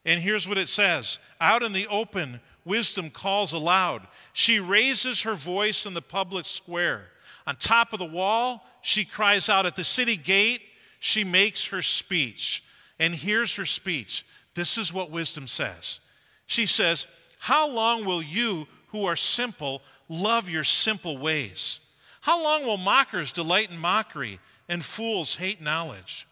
And 0.05 0.21
here's 0.21 0.49
what 0.49 0.59
it 0.59 0.69
says 0.69 1.19
Out 1.41 1.63
in 1.63 1.73
the 1.73 1.87
open, 1.89 2.41
wisdom 2.69 3.11
calls 3.11 3.53
aloud. 3.53 4.07
She 4.33 4.61
raises 4.61 5.23
her 5.23 5.35
voice 5.35 5.87
in 5.87 5.95
the 5.95 6.03
public 6.03 6.47
square. 6.47 7.07
On 7.47 7.57
top 7.57 7.93
of 7.93 7.99
the 7.99 8.05
wall, 8.05 8.65
she 8.83 9.05
cries 9.05 9.49
out. 9.49 9.67
At 9.67 9.75
the 9.75 9.83
city 9.83 10.17
gate, 10.17 10.61
she 11.01 11.25
makes 11.25 11.67
her 11.67 11.83
speech. 11.83 12.63
And 12.99 13.15
here's 13.15 13.57
her 13.57 13.65
speech. 13.65 14.25
This 14.55 14.79
is 14.79 14.93
what 14.93 15.11
wisdom 15.11 15.47
says. 15.47 16.01
She 16.47 16.67
says, 16.67 17.07
How 17.39 17.69
long 17.69 18.05
will 18.05 18.23
you 18.23 18.69
who 18.89 19.07
are 19.07 19.17
simple 19.17 19.83
love 20.09 20.49
your 20.49 20.65
simple 20.65 21.19
ways? 21.19 21.81
How 22.21 22.43
long 22.43 22.65
will 22.65 22.77
mockers 22.77 23.33
delight 23.33 23.71
in 23.71 23.79
mockery 23.79 24.41
and 24.69 24.85
fools 24.85 25.37
hate 25.37 25.63
knowledge? 25.63 26.27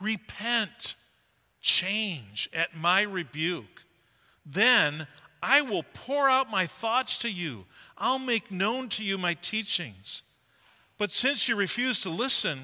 Repent, 0.00 0.96
change 1.60 2.50
at 2.52 2.76
my 2.76 3.02
rebuke. 3.02 3.84
Then 4.44 5.06
I 5.42 5.62
will 5.62 5.84
pour 5.94 6.30
out 6.30 6.50
my 6.50 6.66
thoughts 6.66 7.18
to 7.18 7.30
you. 7.30 7.64
I'll 7.98 8.18
make 8.18 8.50
known 8.50 8.88
to 8.90 9.04
you 9.04 9.18
my 9.18 9.34
teachings. 9.34 10.22
But 10.98 11.10
since 11.10 11.48
you 11.48 11.56
refuse 11.56 12.02
to 12.02 12.10
listen, 12.10 12.60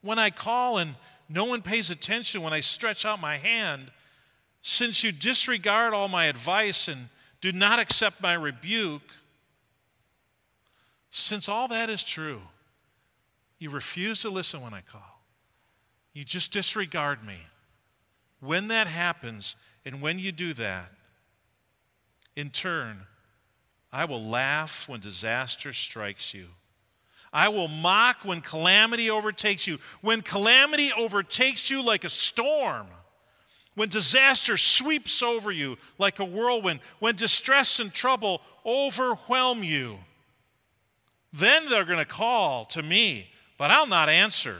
when 0.00 0.18
I 0.18 0.30
call 0.30 0.78
and 0.78 0.94
no 1.28 1.44
one 1.44 1.60
pays 1.60 1.90
attention 1.90 2.42
when 2.42 2.52
I 2.52 2.60
stretch 2.60 3.04
out 3.04 3.20
my 3.20 3.36
hand, 3.36 3.90
since 4.62 5.04
you 5.04 5.12
disregard 5.12 5.92
all 5.92 6.08
my 6.08 6.26
advice 6.26 6.88
and 6.88 7.08
do 7.40 7.52
not 7.52 7.78
accept 7.78 8.22
my 8.22 8.32
rebuke, 8.32 9.02
since 11.10 11.48
all 11.48 11.68
that 11.68 11.90
is 11.90 12.02
true, 12.02 12.40
you 13.58 13.70
refuse 13.70 14.22
to 14.22 14.30
listen 14.30 14.60
when 14.60 14.74
I 14.74 14.80
call. 14.80 15.22
You 16.12 16.24
just 16.24 16.52
disregard 16.52 17.24
me. 17.24 17.38
When 18.40 18.68
that 18.68 18.86
happens, 18.86 19.56
and 19.84 20.00
when 20.00 20.18
you 20.18 20.32
do 20.32 20.52
that, 20.54 20.90
in 22.36 22.50
turn, 22.50 23.00
I 23.92 24.04
will 24.04 24.22
laugh 24.22 24.88
when 24.88 25.00
disaster 25.00 25.72
strikes 25.72 26.34
you. 26.34 26.46
I 27.32 27.48
will 27.48 27.68
mock 27.68 28.18
when 28.24 28.40
calamity 28.40 29.10
overtakes 29.10 29.66
you. 29.66 29.78
When 30.00 30.22
calamity 30.22 30.92
overtakes 30.92 31.70
you 31.70 31.82
like 31.82 32.04
a 32.04 32.10
storm, 32.10 32.86
when 33.74 33.88
disaster 33.88 34.56
sweeps 34.56 35.22
over 35.22 35.50
you 35.50 35.76
like 35.98 36.18
a 36.18 36.24
whirlwind, 36.24 36.80
when 36.98 37.16
distress 37.16 37.80
and 37.80 37.92
trouble 37.92 38.40
overwhelm 38.64 39.62
you, 39.62 39.98
then 41.32 41.68
they're 41.68 41.84
going 41.84 41.98
to 41.98 42.04
call 42.04 42.64
to 42.66 42.82
me, 42.82 43.28
but 43.58 43.70
I'll 43.70 43.86
not 43.86 44.08
answer. 44.08 44.58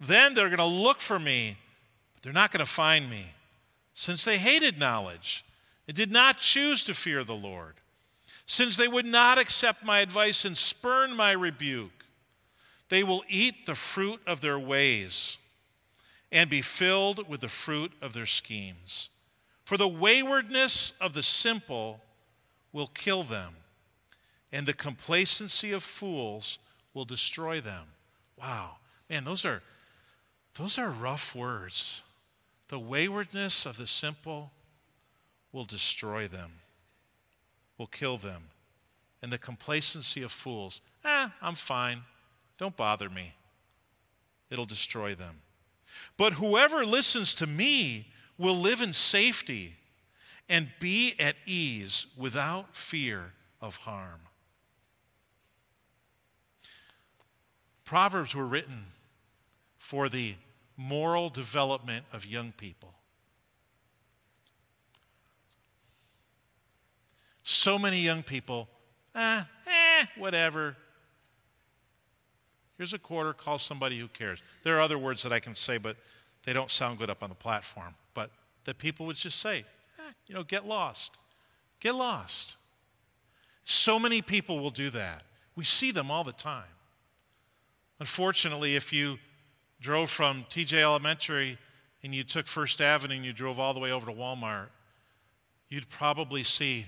Then 0.00 0.34
they're 0.34 0.48
going 0.48 0.58
to 0.58 0.64
look 0.64 1.00
for 1.00 1.18
me, 1.18 1.56
but 2.14 2.22
they're 2.22 2.32
not 2.32 2.50
going 2.50 2.64
to 2.64 2.70
find 2.70 3.08
me, 3.08 3.26
since 3.94 4.24
they 4.24 4.38
hated 4.38 4.78
knowledge 4.78 5.44
did 5.92 6.10
not 6.10 6.38
choose 6.38 6.84
to 6.84 6.94
fear 6.94 7.24
the 7.24 7.34
Lord, 7.34 7.74
since 8.46 8.76
they 8.76 8.88
would 8.88 9.06
not 9.06 9.38
accept 9.38 9.84
my 9.84 10.00
advice 10.00 10.44
and 10.44 10.56
spurn 10.56 11.14
my 11.14 11.32
rebuke. 11.32 12.04
They 12.88 13.02
will 13.02 13.24
eat 13.28 13.66
the 13.66 13.74
fruit 13.74 14.20
of 14.26 14.40
their 14.40 14.58
ways 14.58 15.38
and 16.32 16.50
be 16.50 16.62
filled 16.62 17.28
with 17.28 17.40
the 17.40 17.48
fruit 17.48 17.92
of 18.02 18.12
their 18.12 18.26
schemes. 18.26 19.08
For 19.64 19.76
the 19.76 19.88
waywardness 19.88 20.92
of 21.00 21.14
the 21.14 21.22
simple 21.22 22.00
will 22.72 22.88
kill 22.88 23.22
them, 23.22 23.54
and 24.52 24.66
the 24.66 24.74
complacency 24.74 25.72
of 25.72 25.82
fools 25.82 26.58
will 26.92 27.04
destroy 27.04 27.60
them. 27.60 27.86
Wow. 28.36 28.76
Man, 29.08 29.24
those 29.24 29.44
are 29.44 29.62
those 30.56 30.78
are 30.78 30.90
rough 30.90 31.34
words. 31.34 32.02
The 32.68 32.78
waywardness 32.78 33.66
of 33.66 33.76
the 33.76 33.86
simple 33.86 34.50
will 35.54 35.64
destroy 35.64 36.26
them, 36.26 36.50
will 37.78 37.86
kill 37.86 38.18
them. 38.18 38.42
And 39.22 39.32
the 39.32 39.38
complacency 39.38 40.22
of 40.22 40.32
fools, 40.32 40.82
eh, 41.04 41.28
I'm 41.40 41.54
fine. 41.54 42.02
Don't 42.58 42.76
bother 42.76 43.08
me. 43.08 43.32
It'll 44.50 44.66
destroy 44.66 45.14
them. 45.14 45.40
But 46.18 46.34
whoever 46.34 46.84
listens 46.84 47.34
to 47.36 47.46
me 47.46 48.08
will 48.36 48.56
live 48.56 48.82
in 48.82 48.92
safety 48.92 49.76
and 50.48 50.68
be 50.80 51.14
at 51.18 51.36
ease 51.46 52.06
without 52.18 52.76
fear 52.76 53.32
of 53.62 53.76
harm. 53.76 54.20
Proverbs 57.84 58.34
were 58.34 58.46
written 58.46 58.86
for 59.78 60.08
the 60.08 60.34
moral 60.76 61.28
development 61.28 62.04
of 62.12 62.26
young 62.26 62.52
people. 62.56 62.93
So 67.44 67.78
many 67.78 68.00
young 68.00 68.22
people, 68.22 68.68
eh, 69.14 69.42
eh, 69.66 70.06
whatever. 70.16 70.76
Here's 72.78 72.94
a 72.94 72.98
quarter, 72.98 73.34
call 73.34 73.58
somebody 73.58 73.98
who 73.98 74.08
cares. 74.08 74.40
There 74.62 74.76
are 74.78 74.80
other 74.80 74.98
words 74.98 75.22
that 75.22 75.32
I 75.32 75.40
can 75.40 75.54
say, 75.54 75.76
but 75.76 75.96
they 76.44 76.54
don't 76.54 76.70
sound 76.70 76.98
good 76.98 77.10
up 77.10 77.22
on 77.22 77.28
the 77.28 77.34
platform. 77.34 77.94
But 78.14 78.30
that 78.64 78.78
people 78.78 79.04
would 79.06 79.16
just 79.16 79.40
say, 79.40 79.66
eh, 79.98 80.12
you 80.26 80.34
know, 80.34 80.42
get 80.42 80.66
lost. 80.66 81.18
Get 81.80 81.94
lost. 81.94 82.56
So 83.64 83.98
many 83.98 84.22
people 84.22 84.58
will 84.58 84.70
do 84.70 84.88
that. 84.90 85.22
We 85.54 85.64
see 85.64 85.90
them 85.90 86.10
all 86.10 86.24
the 86.24 86.32
time. 86.32 86.64
Unfortunately, 88.00 88.74
if 88.74 88.90
you 88.90 89.18
drove 89.82 90.08
from 90.08 90.46
TJ 90.48 90.80
Elementary 90.80 91.58
and 92.02 92.14
you 92.14 92.24
took 92.24 92.46
First 92.46 92.80
Avenue 92.80 93.16
and 93.16 93.24
you 93.24 93.34
drove 93.34 93.58
all 93.58 93.74
the 93.74 93.80
way 93.80 93.92
over 93.92 94.06
to 94.06 94.12
Walmart, 94.12 94.68
you'd 95.68 95.90
probably 95.90 96.42
see 96.42 96.86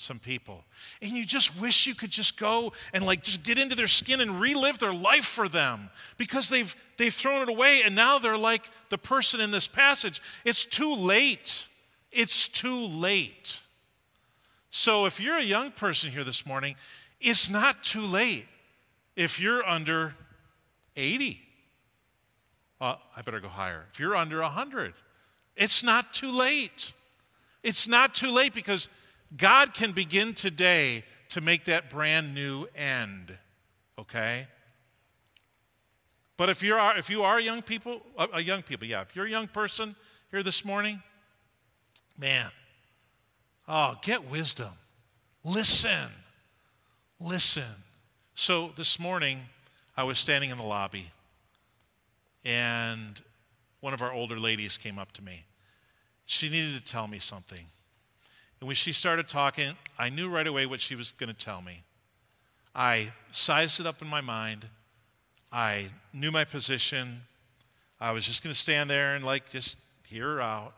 some 0.00 0.18
people. 0.18 0.64
And 1.02 1.12
you 1.12 1.24
just 1.24 1.58
wish 1.60 1.86
you 1.86 1.94
could 1.94 2.10
just 2.10 2.38
go 2.38 2.72
and 2.92 3.04
like 3.04 3.22
just 3.22 3.42
get 3.42 3.58
into 3.58 3.74
their 3.74 3.86
skin 3.86 4.20
and 4.20 4.40
relive 4.40 4.78
their 4.78 4.92
life 4.92 5.24
for 5.24 5.48
them 5.48 5.90
because 6.16 6.48
they've 6.48 6.74
they've 6.96 7.12
thrown 7.12 7.42
it 7.42 7.48
away 7.48 7.82
and 7.84 7.94
now 7.94 8.18
they're 8.18 8.38
like 8.38 8.70
the 8.88 8.98
person 8.98 9.40
in 9.40 9.50
this 9.50 9.66
passage. 9.66 10.22
It's 10.44 10.64
too 10.64 10.94
late. 10.94 11.66
It's 12.10 12.48
too 12.48 12.86
late. 12.86 13.60
So 14.70 15.04
if 15.04 15.20
you're 15.20 15.36
a 15.36 15.42
young 15.42 15.70
person 15.70 16.10
here 16.10 16.24
this 16.24 16.46
morning, 16.46 16.76
it's 17.20 17.50
not 17.50 17.82
too 17.84 18.02
late. 18.02 18.46
If 19.16 19.38
you're 19.38 19.66
under 19.66 20.14
80, 20.96 21.40
uh, 22.80 22.94
I 23.16 23.22
better 23.22 23.40
go 23.40 23.48
higher. 23.48 23.84
If 23.92 24.00
you're 24.00 24.16
under 24.16 24.40
100, 24.40 24.94
it's 25.56 25.82
not 25.82 26.14
too 26.14 26.30
late. 26.30 26.92
It's 27.62 27.86
not 27.86 28.14
too 28.14 28.30
late 28.30 28.54
because 28.54 28.88
God 29.36 29.74
can 29.74 29.92
begin 29.92 30.34
today 30.34 31.04
to 31.30 31.40
make 31.40 31.64
that 31.66 31.90
brand 31.90 32.34
new 32.34 32.66
end. 32.74 33.36
Okay? 33.98 34.46
But 36.36 36.48
if 36.48 36.62
you 36.62 36.74
are 36.74 36.96
if 36.96 37.10
you 37.10 37.22
are 37.22 37.38
young 37.38 37.62
people, 37.62 38.00
a 38.18 38.22
uh, 38.22 38.26
uh, 38.36 38.38
young 38.38 38.62
people, 38.62 38.86
yeah, 38.86 39.02
if 39.02 39.14
you're 39.14 39.26
a 39.26 39.30
young 39.30 39.46
person 39.46 39.94
here 40.30 40.42
this 40.42 40.64
morning, 40.64 41.02
man, 42.18 42.50
oh, 43.68 43.96
get 44.02 44.28
wisdom. 44.30 44.72
Listen. 45.44 46.08
Listen. 47.20 47.74
So 48.34 48.72
this 48.76 48.98
morning, 48.98 49.40
I 49.96 50.04
was 50.04 50.18
standing 50.18 50.50
in 50.50 50.56
the 50.56 50.64
lobby 50.64 51.10
and 52.44 53.20
one 53.80 53.94
of 53.94 54.02
our 54.02 54.12
older 54.12 54.38
ladies 54.38 54.78
came 54.78 54.98
up 54.98 55.12
to 55.12 55.22
me. 55.22 55.44
She 56.26 56.48
needed 56.48 56.74
to 56.74 56.82
tell 56.82 57.06
me 57.06 57.18
something. 57.18 57.66
And 58.60 58.66
when 58.66 58.76
she 58.76 58.92
started 58.92 59.28
talking, 59.28 59.74
I 59.98 60.10
knew 60.10 60.28
right 60.28 60.46
away 60.46 60.66
what 60.66 60.80
she 60.80 60.94
was 60.94 61.12
going 61.12 61.28
to 61.28 61.34
tell 61.34 61.62
me. 61.62 61.82
I 62.74 63.12
sized 63.32 63.80
it 63.80 63.86
up 63.86 64.02
in 64.02 64.08
my 64.08 64.20
mind. 64.20 64.66
I 65.50 65.86
knew 66.12 66.30
my 66.30 66.44
position. 66.44 67.22
I 68.00 68.12
was 68.12 68.24
just 68.24 68.42
going 68.42 68.52
to 68.52 68.58
stand 68.58 68.90
there 68.90 69.14
and, 69.14 69.24
like, 69.24 69.48
just 69.50 69.78
hear 70.04 70.34
her 70.34 70.40
out. 70.40 70.74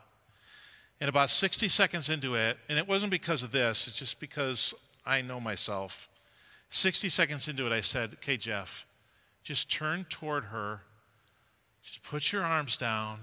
And 1.01 1.09
about 1.09 1.31
60 1.31 1.68
seconds 1.68 2.09
into 2.09 2.37
it, 2.37 2.57
and 2.68 2.79
it 2.79 2.87
wasn't 2.87 3.11
because 3.11 3.42
of 3.42 3.51
this, 3.51 3.88
it's 3.88 3.99
just 3.99 4.21
because 4.21 4.73
I 5.05 5.21
know 5.21 5.40
myself. 5.40 6.09
60 6.71 7.09
seconds 7.09 7.49
into 7.49 7.66
it, 7.66 7.73
I 7.73 7.81
said, 7.81 8.12
Okay, 8.14 8.37
Jeff, 8.37 8.87
just 9.42 9.71
turn 9.71 10.07
toward 10.09 10.45
her 10.45 10.81
just 11.83 12.03
put 12.05 12.33
your 12.33 12.42
arms 12.42 12.77
down 12.77 13.18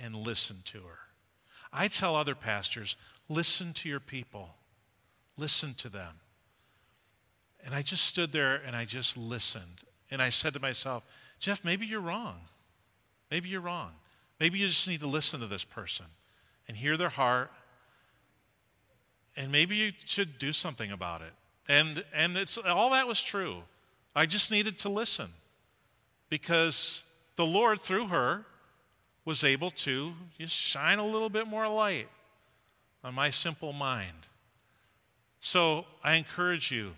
and 0.00 0.14
listen 0.14 0.62
to 0.66 0.78
her. 0.78 0.98
I 1.72 1.88
tell 1.88 2.16
other 2.16 2.34
pastors, 2.34 2.96
listen 3.28 3.72
to 3.74 3.88
your 3.88 4.00
people, 4.00 4.48
listen 5.36 5.74
to 5.74 5.88
them. 5.88 6.14
And 7.64 7.74
I 7.74 7.82
just 7.82 8.04
stood 8.04 8.32
there 8.32 8.62
and 8.66 8.74
I 8.74 8.84
just 8.84 9.16
listened. 9.16 9.82
And 10.10 10.22
I 10.22 10.30
said 10.30 10.54
to 10.54 10.60
myself, 10.60 11.02
Jeff, 11.38 11.64
maybe 11.64 11.86
you're 11.86 12.00
wrong. 12.00 12.36
Maybe 13.30 13.48
you're 13.48 13.60
wrong. 13.60 13.90
Maybe 14.40 14.58
you 14.58 14.68
just 14.68 14.88
need 14.88 15.00
to 15.00 15.06
listen 15.06 15.40
to 15.40 15.46
this 15.46 15.64
person 15.64 16.06
and 16.66 16.76
hear 16.76 16.96
their 16.96 17.08
heart. 17.08 17.50
And 19.36 19.52
maybe 19.52 19.76
you 19.76 19.92
should 20.04 20.38
do 20.38 20.52
something 20.52 20.92
about 20.92 21.20
it. 21.20 21.32
And, 21.68 22.04
and 22.14 22.36
it's, 22.36 22.56
all 22.56 22.90
that 22.90 23.06
was 23.06 23.22
true. 23.22 23.62
I 24.16 24.26
just 24.26 24.50
needed 24.50 24.78
to 24.78 24.88
listen 24.88 25.28
because 26.30 27.04
the 27.36 27.44
Lord, 27.44 27.80
through 27.80 28.08
her, 28.08 28.46
was 29.24 29.44
able 29.44 29.70
to 29.72 30.12
just 30.38 30.54
shine 30.54 30.98
a 30.98 31.06
little 31.06 31.28
bit 31.28 31.46
more 31.46 31.68
light 31.68 32.08
on 33.04 33.14
my 33.14 33.30
simple 33.30 33.72
mind. 33.72 34.26
So 35.40 35.84
I 36.02 36.14
encourage 36.14 36.70
you, 36.70 36.92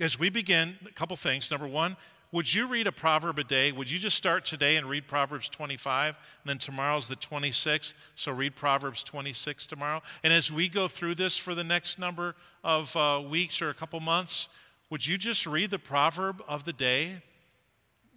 as 0.00 0.18
we 0.18 0.30
begin, 0.30 0.76
a 0.86 0.92
couple 0.92 1.16
things. 1.16 1.50
Number 1.50 1.66
one, 1.66 1.96
would 2.32 2.52
you 2.52 2.68
read 2.68 2.86
a 2.86 2.92
proverb 2.92 3.38
a 3.40 3.44
day? 3.44 3.72
Would 3.72 3.90
you 3.90 3.98
just 3.98 4.16
start 4.16 4.44
today 4.44 4.76
and 4.76 4.88
read 4.88 5.08
Proverbs 5.08 5.48
25? 5.48 6.14
And 6.14 6.48
then 6.48 6.58
tomorrow's 6.58 7.08
the 7.08 7.16
26th, 7.16 7.94
so 8.14 8.30
read 8.30 8.54
Proverbs 8.54 9.02
26 9.02 9.66
tomorrow. 9.66 10.00
And 10.22 10.32
as 10.32 10.52
we 10.52 10.68
go 10.68 10.86
through 10.86 11.16
this 11.16 11.36
for 11.36 11.56
the 11.56 11.64
next 11.64 11.98
number 11.98 12.36
of 12.62 12.94
uh, 12.96 13.22
weeks 13.28 13.60
or 13.60 13.70
a 13.70 13.74
couple 13.74 13.98
months, 13.98 14.48
would 14.90 15.04
you 15.04 15.18
just 15.18 15.44
read 15.46 15.70
the 15.70 15.78
proverb 15.78 16.42
of 16.46 16.64
the 16.64 16.72
day? 16.72 17.22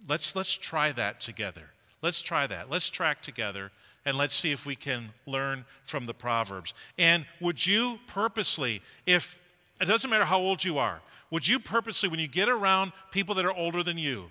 let's, 0.08 0.36
let's 0.36 0.54
try 0.54 0.92
that 0.92 1.20
together. 1.20 1.70
Let's 2.02 2.22
try 2.22 2.46
that. 2.46 2.70
Let's 2.70 2.90
track 2.90 3.22
together 3.22 3.70
and 4.06 4.16
let's 4.16 4.34
see 4.34 4.52
if 4.52 4.66
we 4.66 4.76
can 4.76 5.10
learn 5.26 5.64
from 5.86 6.04
the 6.04 6.14
Proverbs. 6.14 6.74
And 6.98 7.24
would 7.40 7.64
you 7.64 7.98
purposely, 8.06 8.82
if 9.06 9.38
it 9.80 9.86
doesn't 9.86 10.10
matter 10.10 10.24
how 10.24 10.38
old 10.38 10.62
you 10.64 10.78
are, 10.78 11.00
would 11.30 11.46
you 11.46 11.58
purposely, 11.58 12.08
when 12.08 12.20
you 12.20 12.28
get 12.28 12.48
around 12.48 12.92
people 13.10 13.34
that 13.36 13.44
are 13.44 13.54
older 13.54 13.82
than 13.82 13.98
you, 13.98 14.30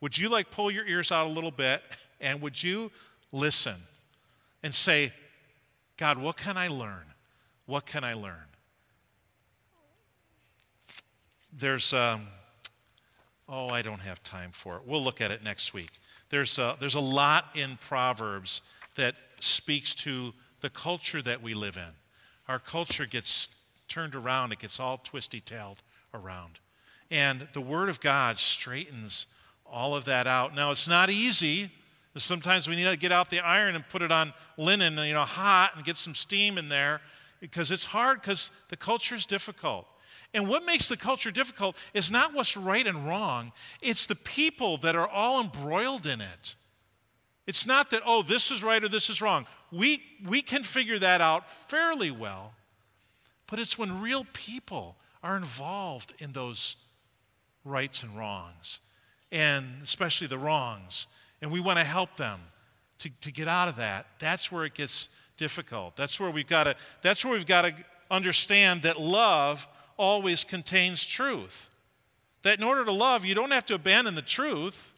would 0.00 0.16
you 0.16 0.28
like 0.28 0.50
pull 0.50 0.70
your 0.70 0.86
ears 0.86 1.10
out 1.10 1.26
a 1.26 1.30
little 1.30 1.50
bit 1.50 1.82
and 2.20 2.40
would 2.40 2.62
you 2.62 2.90
listen 3.32 3.74
and 4.62 4.74
say, 4.74 5.12
God, 5.96 6.18
what 6.18 6.36
can 6.36 6.56
I 6.56 6.68
learn? 6.68 7.04
What 7.66 7.86
can 7.86 8.04
I 8.04 8.14
learn? 8.14 8.36
There's, 11.52 11.92
um, 11.92 12.28
Oh, 13.48 13.68
I 13.68 13.80
don't 13.80 14.00
have 14.00 14.22
time 14.22 14.50
for 14.52 14.76
it. 14.76 14.82
We'll 14.84 15.02
look 15.02 15.20
at 15.22 15.30
it 15.30 15.42
next 15.42 15.72
week. 15.72 15.90
There's 16.28 16.58
a, 16.58 16.76
there's 16.78 16.96
a 16.96 17.00
lot 17.00 17.46
in 17.54 17.78
Proverbs 17.80 18.60
that 18.98 19.14
speaks 19.40 19.94
to 19.94 20.32
the 20.60 20.70
culture 20.70 21.22
that 21.22 21.42
we 21.42 21.54
live 21.54 21.76
in. 21.76 21.92
Our 22.48 22.58
culture 22.58 23.06
gets 23.06 23.48
turned 23.88 24.14
around, 24.14 24.52
it 24.52 24.58
gets 24.58 24.78
all 24.78 24.98
twisty 24.98 25.40
tailed 25.40 25.82
around. 26.12 26.58
And 27.10 27.48
the 27.54 27.60
Word 27.60 27.88
of 27.88 28.00
God 28.00 28.36
straightens 28.36 29.26
all 29.64 29.96
of 29.96 30.04
that 30.04 30.26
out. 30.26 30.54
Now, 30.54 30.70
it's 30.70 30.88
not 30.88 31.10
easy. 31.10 31.70
Sometimes 32.16 32.68
we 32.68 32.74
need 32.74 32.84
to 32.84 32.96
get 32.96 33.12
out 33.12 33.30
the 33.30 33.40
iron 33.40 33.76
and 33.76 33.88
put 33.88 34.02
it 34.02 34.10
on 34.10 34.32
linen, 34.56 34.98
you 34.98 35.14
know, 35.14 35.24
hot 35.24 35.72
and 35.76 35.84
get 35.84 35.96
some 35.96 36.14
steam 36.14 36.58
in 36.58 36.68
there 36.68 37.00
because 37.40 37.70
it's 37.70 37.84
hard 37.84 38.20
because 38.20 38.50
the 38.70 38.76
culture 38.76 39.14
is 39.14 39.24
difficult. 39.24 39.86
And 40.34 40.48
what 40.48 40.64
makes 40.64 40.88
the 40.88 40.96
culture 40.96 41.30
difficult 41.30 41.76
is 41.94 42.10
not 42.10 42.34
what's 42.34 42.56
right 42.56 42.86
and 42.86 43.06
wrong, 43.06 43.52
it's 43.80 44.06
the 44.06 44.16
people 44.16 44.76
that 44.78 44.96
are 44.96 45.08
all 45.08 45.40
embroiled 45.40 46.06
in 46.06 46.20
it. 46.20 46.56
It's 47.48 47.66
not 47.66 47.88
that, 47.92 48.02
oh, 48.04 48.20
this 48.20 48.50
is 48.50 48.62
right 48.62 48.84
or 48.84 48.88
this 48.88 49.08
is 49.08 49.22
wrong. 49.22 49.46
We, 49.72 50.02
we 50.26 50.42
can 50.42 50.62
figure 50.62 50.98
that 50.98 51.22
out 51.22 51.48
fairly 51.48 52.10
well, 52.10 52.52
but 53.46 53.58
it's 53.58 53.78
when 53.78 54.02
real 54.02 54.26
people 54.34 54.96
are 55.22 55.34
involved 55.34 56.12
in 56.18 56.32
those 56.32 56.76
rights 57.64 58.02
and 58.02 58.14
wrongs, 58.14 58.80
and 59.32 59.64
especially 59.82 60.26
the 60.26 60.36
wrongs, 60.36 61.06
and 61.40 61.50
we 61.50 61.58
want 61.58 61.78
to 61.78 61.84
help 61.84 62.18
them 62.18 62.38
to, 62.98 63.08
to 63.22 63.32
get 63.32 63.48
out 63.48 63.68
of 63.68 63.76
that, 63.76 64.04
that's 64.18 64.52
where 64.52 64.66
it 64.66 64.74
gets 64.74 65.08
difficult. 65.38 65.96
That's 65.96 66.20
where 66.20 66.30
we've 66.30 66.46
got 66.46 66.64
to, 66.64 66.76
that's 67.00 67.24
where 67.24 67.32
we've 67.32 67.46
got 67.46 67.62
to 67.62 67.74
understand 68.10 68.82
that 68.82 69.00
love 69.00 69.66
always 69.96 70.44
contains 70.44 71.02
truth. 71.02 71.70
That 72.42 72.58
in 72.58 72.64
order 72.64 72.84
to 72.84 72.92
love, 72.92 73.24
you 73.24 73.34
don't 73.34 73.52
have 73.52 73.64
to 73.66 73.74
abandon 73.74 74.14
the 74.14 74.20
truth, 74.20 74.92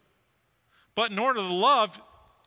but 0.97 1.13
in 1.13 1.19
order 1.21 1.39
to 1.39 1.47
love, 1.47 2.01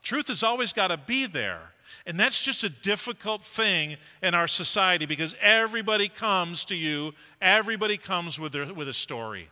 truth 0.04 0.28
has 0.28 0.44
always 0.44 0.74
got 0.74 0.90
to 0.90 0.98
be 0.98 1.26
there. 1.26 1.62
And 2.06 2.20
that's 2.20 2.42
just 2.42 2.64
a 2.64 2.70
difficult 2.70 3.42
thing 3.42 3.96
in 4.22 4.34
our 4.34 4.48
society 4.48 5.06
because 5.06 5.36
everybody 5.42 6.10
comes 6.10 6.66
to 6.66 6.76
you, 6.76 7.14
everybody 7.42 7.98
comes 7.98 8.38
with, 8.40 8.52
their, 8.52 8.72
with 8.74 8.90
a 8.90 8.94
story. 8.94 9.50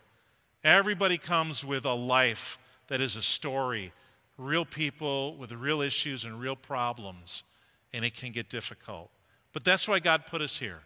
Everybody 0.64 1.18
comes 1.18 1.66
with 1.66 1.86
a 1.86 1.94
life 1.94 2.60
that 2.88 3.02
is 3.02 3.16
a 3.16 3.22
story. 3.22 3.94
Real 4.38 4.66
people 4.66 5.36
with 5.38 5.52
real 5.54 5.82
issues 5.82 6.26
and 6.26 6.40
real 6.40 6.56
problems, 6.56 7.44
and 7.94 8.04
it 8.04 8.16
can 8.16 8.32
get 8.32 8.50
difficult. 8.50 9.10
But 9.54 9.64
that's 9.64 9.88
why 9.88 10.00
God 10.00 10.26
put 10.26 10.42
us 10.42 10.58
here. 10.58 10.80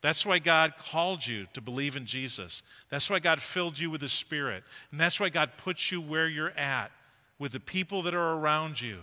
That's 0.00 0.24
why 0.24 0.38
God 0.38 0.74
called 0.78 1.26
you 1.26 1.46
to 1.54 1.60
believe 1.60 1.96
in 1.96 2.06
Jesus. 2.06 2.62
That's 2.90 3.10
why 3.10 3.18
God 3.18 3.42
filled 3.42 3.78
you 3.78 3.90
with 3.90 4.02
the 4.02 4.08
Spirit. 4.08 4.62
And 4.92 5.00
that's 5.00 5.18
why 5.18 5.28
God 5.28 5.50
puts 5.56 5.90
you 5.90 6.00
where 6.00 6.28
you're 6.28 6.56
at 6.56 6.92
with 7.38 7.52
the 7.52 7.60
people 7.60 8.02
that 8.02 8.14
are 8.14 8.38
around 8.38 8.80
you 8.80 8.98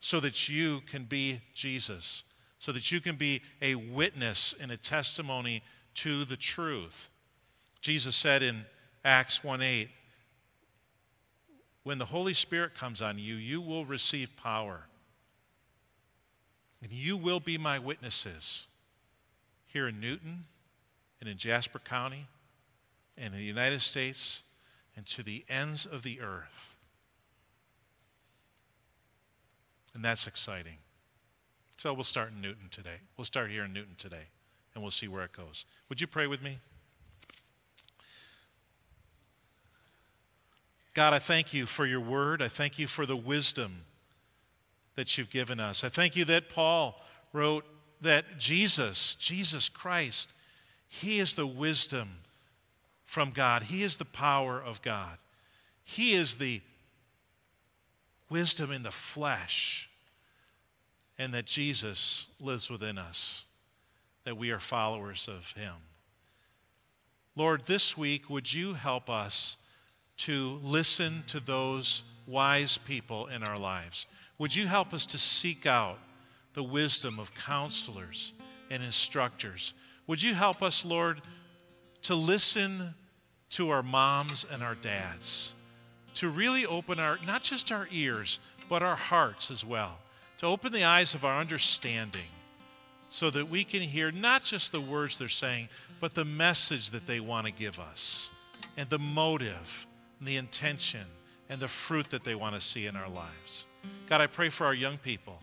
so 0.00 0.20
that 0.20 0.48
you 0.48 0.80
can 0.86 1.04
be 1.04 1.40
Jesus, 1.54 2.24
so 2.58 2.72
that 2.72 2.90
you 2.90 3.00
can 3.00 3.16
be 3.16 3.40
a 3.60 3.74
witness 3.74 4.54
and 4.60 4.70
a 4.70 4.76
testimony 4.76 5.62
to 5.94 6.24
the 6.24 6.36
truth. 6.36 7.08
Jesus 7.80 8.16
said 8.16 8.42
in 8.42 8.64
Acts 9.04 9.42
1 9.42 9.62
8, 9.62 9.88
when 11.84 11.98
the 11.98 12.04
Holy 12.04 12.34
Spirit 12.34 12.74
comes 12.74 13.02
on 13.02 13.18
you, 13.18 13.34
you 13.34 13.60
will 13.60 13.84
receive 13.84 14.36
power. 14.36 14.82
And 16.82 16.92
you 16.92 17.16
will 17.16 17.40
be 17.40 17.58
my 17.58 17.78
witnesses 17.78 18.66
here 19.66 19.88
in 19.88 20.00
Newton 20.00 20.44
and 21.20 21.28
in 21.28 21.38
Jasper 21.38 21.78
County 21.78 22.26
and 23.16 23.32
in 23.34 23.40
the 23.40 23.46
United 23.46 23.80
States 23.80 24.42
and 24.96 25.06
to 25.06 25.22
the 25.22 25.44
ends 25.48 25.86
of 25.86 26.02
the 26.02 26.20
earth. 26.20 26.71
And 29.94 30.04
that's 30.04 30.26
exciting. 30.26 30.78
So 31.76 31.92
we'll 31.92 32.04
start 32.04 32.30
in 32.30 32.40
Newton 32.40 32.68
today. 32.70 32.96
We'll 33.16 33.24
start 33.24 33.50
here 33.50 33.64
in 33.64 33.72
Newton 33.72 33.94
today, 33.96 34.28
and 34.74 34.82
we'll 34.82 34.90
see 34.90 35.08
where 35.08 35.24
it 35.24 35.32
goes. 35.32 35.66
Would 35.88 36.00
you 36.00 36.06
pray 36.06 36.26
with 36.26 36.42
me? 36.42 36.58
God, 40.94 41.14
I 41.14 41.18
thank 41.18 41.54
you 41.54 41.66
for 41.66 41.86
your 41.86 42.00
word. 42.00 42.42
I 42.42 42.48
thank 42.48 42.78
you 42.78 42.86
for 42.86 43.06
the 43.06 43.16
wisdom 43.16 43.84
that 44.94 45.16
you've 45.16 45.30
given 45.30 45.58
us. 45.58 45.84
I 45.84 45.88
thank 45.88 46.16
you 46.16 46.24
that 46.26 46.48
Paul 46.48 47.00
wrote 47.32 47.64
that 48.02 48.38
Jesus, 48.38 49.14
Jesus 49.14 49.68
Christ, 49.68 50.34
he 50.88 51.18
is 51.18 51.34
the 51.34 51.46
wisdom 51.46 52.10
from 53.04 53.30
God, 53.30 53.62
he 53.62 53.82
is 53.82 53.96
the 53.96 54.04
power 54.04 54.62
of 54.62 54.82
God, 54.82 55.16
he 55.82 56.12
is 56.12 56.36
the 56.36 56.60
wisdom 58.32 58.72
in 58.72 58.82
the 58.82 58.90
flesh, 58.90 59.90
and 61.18 61.34
that 61.34 61.44
Jesus 61.44 62.26
lives 62.40 62.70
within 62.70 62.96
us, 62.96 63.44
that 64.24 64.36
we 64.36 64.50
are 64.50 64.58
followers 64.58 65.28
of 65.28 65.52
Him. 65.52 65.74
Lord, 67.36 67.64
this 67.66 67.96
week, 67.96 68.30
would 68.30 68.52
you 68.52 68.72
help 68.72 69.10
us 69.10 69.58
to 70.16 70.58
listen 70.62 71.22
to 71.26 71.40
those 71.40 72.02
wise 72.26 72.78
people 72.78 73.26
in 73.26 73.42
our 73.44 73.58
lives? 73.58 74.06
Would 74.38 74.56
you 74.56 74.66
help 74.66 74.94
us 74.94 75.04
to 75.06 75.18
seek 75.18 75.66
out 75.66 75.98
the 76.54 76.62
wisdom 76.62 77.18
of 77.18 77.34
counselors 77.34 78.32
and 78.70 78.82
instructors? 78.82 79.74
Would 80.06 80.22
you 80.22 80.32
help 80.32 80.62
us, 80.62 80.84
Lord, 80.84 81.20
to 82.02 82.14
listen 82.14 82.94
to 83.50 83.68
our 83.70 83.82
moms 83.82 84.46
and 84.50 84.62
our 84.62 84.74
dads? 84.76 85.54
To 86.14 86.28
really 86.28 86.66
open 86.66 86.98
our, 86.98 87.18
not 87.26 87.42
just 87.42 87.72
our 87.72 87.88
ears, 87.90 88.40
but 88.68 88.82
our 88.82 88.96
hearts 88.96 89.50
as 89.50 89.64
well, 89.64 89.98
to 90.38 90.46
open 90.46 90.72
the 90.72 90.84
eyes 90.84 91.14
of 91.14 91.24
our 91.24 91.40
understanding 91.40 92.22
so 93.08 93.30
that 93.30 93.48
we 93.48 93.62
can 93.62 93.82
hear 93.82 94.10
not 94.10 94.42
just 94.42 94.72
the 94.72 94.80
words 94.80 95.18
they're 95.18 95.28
saying, 95.28 95.68
but 96.00 96.14
the 96.14 96.24
message 96.24 96.90
that 96.90 97.06
they 97.06 97.20
want 97.20 97.46
to 97.46 97.52
give 97.52 97.78
us, 97.78 98.30
and 98.76 98.88
the 98.88 98.98
motive, 98.98 99.86
and 100.18 100.26
the 100.26 100.36
intention, 100.36 101.04
and 101.50 101.60
the 101.60 101.68
fruit 101.68 102.08
that 102.10 102.24
they 102.24 102.34
want 102.34 102.54
to 102.54 102.60
see 102.60 102.86
in 102.86 102.96
our 102.96 103.08
lives. 103.10 103.66
God, 104.08 104.20
I 104.22 104.26
pray 104.26 104.48
for 104.48 104.64
our 104.64 104.74
young 104.74 104.96
people. 104.98 105.38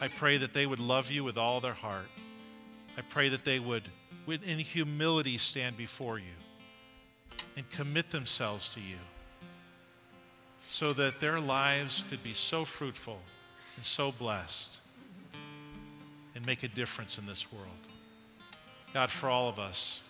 I 0.00 0.08
pray 0.08 0.36
that 0.36 0.52
they 0.52 0.66
would 0.66 0.80
love 0.80 1.10
you 1.10 1.24
with 1.24 1.38
all 1.38 1.60
their 1.60 1.72
heart. 1.72 2.08
I 2.98 3.00
pray 3.00 3.30
that 3.30 3.44
they 3.44 3.58
would, 3.58 3.84
in 4.28 4.58
humility, 4.58 5.38
stand 5.38 5.76
before 5.78 6.18
you 6.18 6.34
and 7.56 7.68
commit 7.70 8.10
themselves 8.10 8.74
to 8.74 8.80
you 8.80 8.96
so 10.68 10.92
that 10.92 11.20
their 11.20 11.40
lives 11.40 12.04
could 12.10 12.22
be 12.22 12.32
so 12.32 12.64
fruitful 12.64 13.18
and 13.76 13.84
so 13.84 14.12
blessed 14.12 14.80
and 16.34 16.44
make 16.44 16.62
a 16.62 16.68
difference 16.68 17.18
in 17.18 17.26
this 17.26 17.52
world. 17.52 17.66
God, 18.92 19.10
for 19.10 19.28
all 19.28 19.48
of 19.48 19.58
us, 19.58 20.02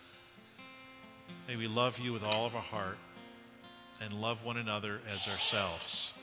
may 1.49 1.57
we 1.57 1.67
love 1.67 1.99
you 1.99 2.13
with 2.13 2.25
all 2.25 2.47
of 2.47 2.55
our 2.55 2.63
heart 2.63 2.99
and 4.01 4.13
love 4.13 4.45
one 4.45 4.57
another 4.57 5.01
as 5.13 5.27
ourselves. 5.29 6.15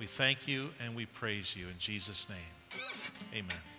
We 0.00 0.06
thank 0.06 0.48
you 0.48 0.70
and 0.84 0.94
we 0.94 1.06
praise 1.06 1.56
you 1.56 1.66
in 1.68 1.78
Jesus' 1.78 2.28
name. 2.28 2.80
Amen. 3.32 3.73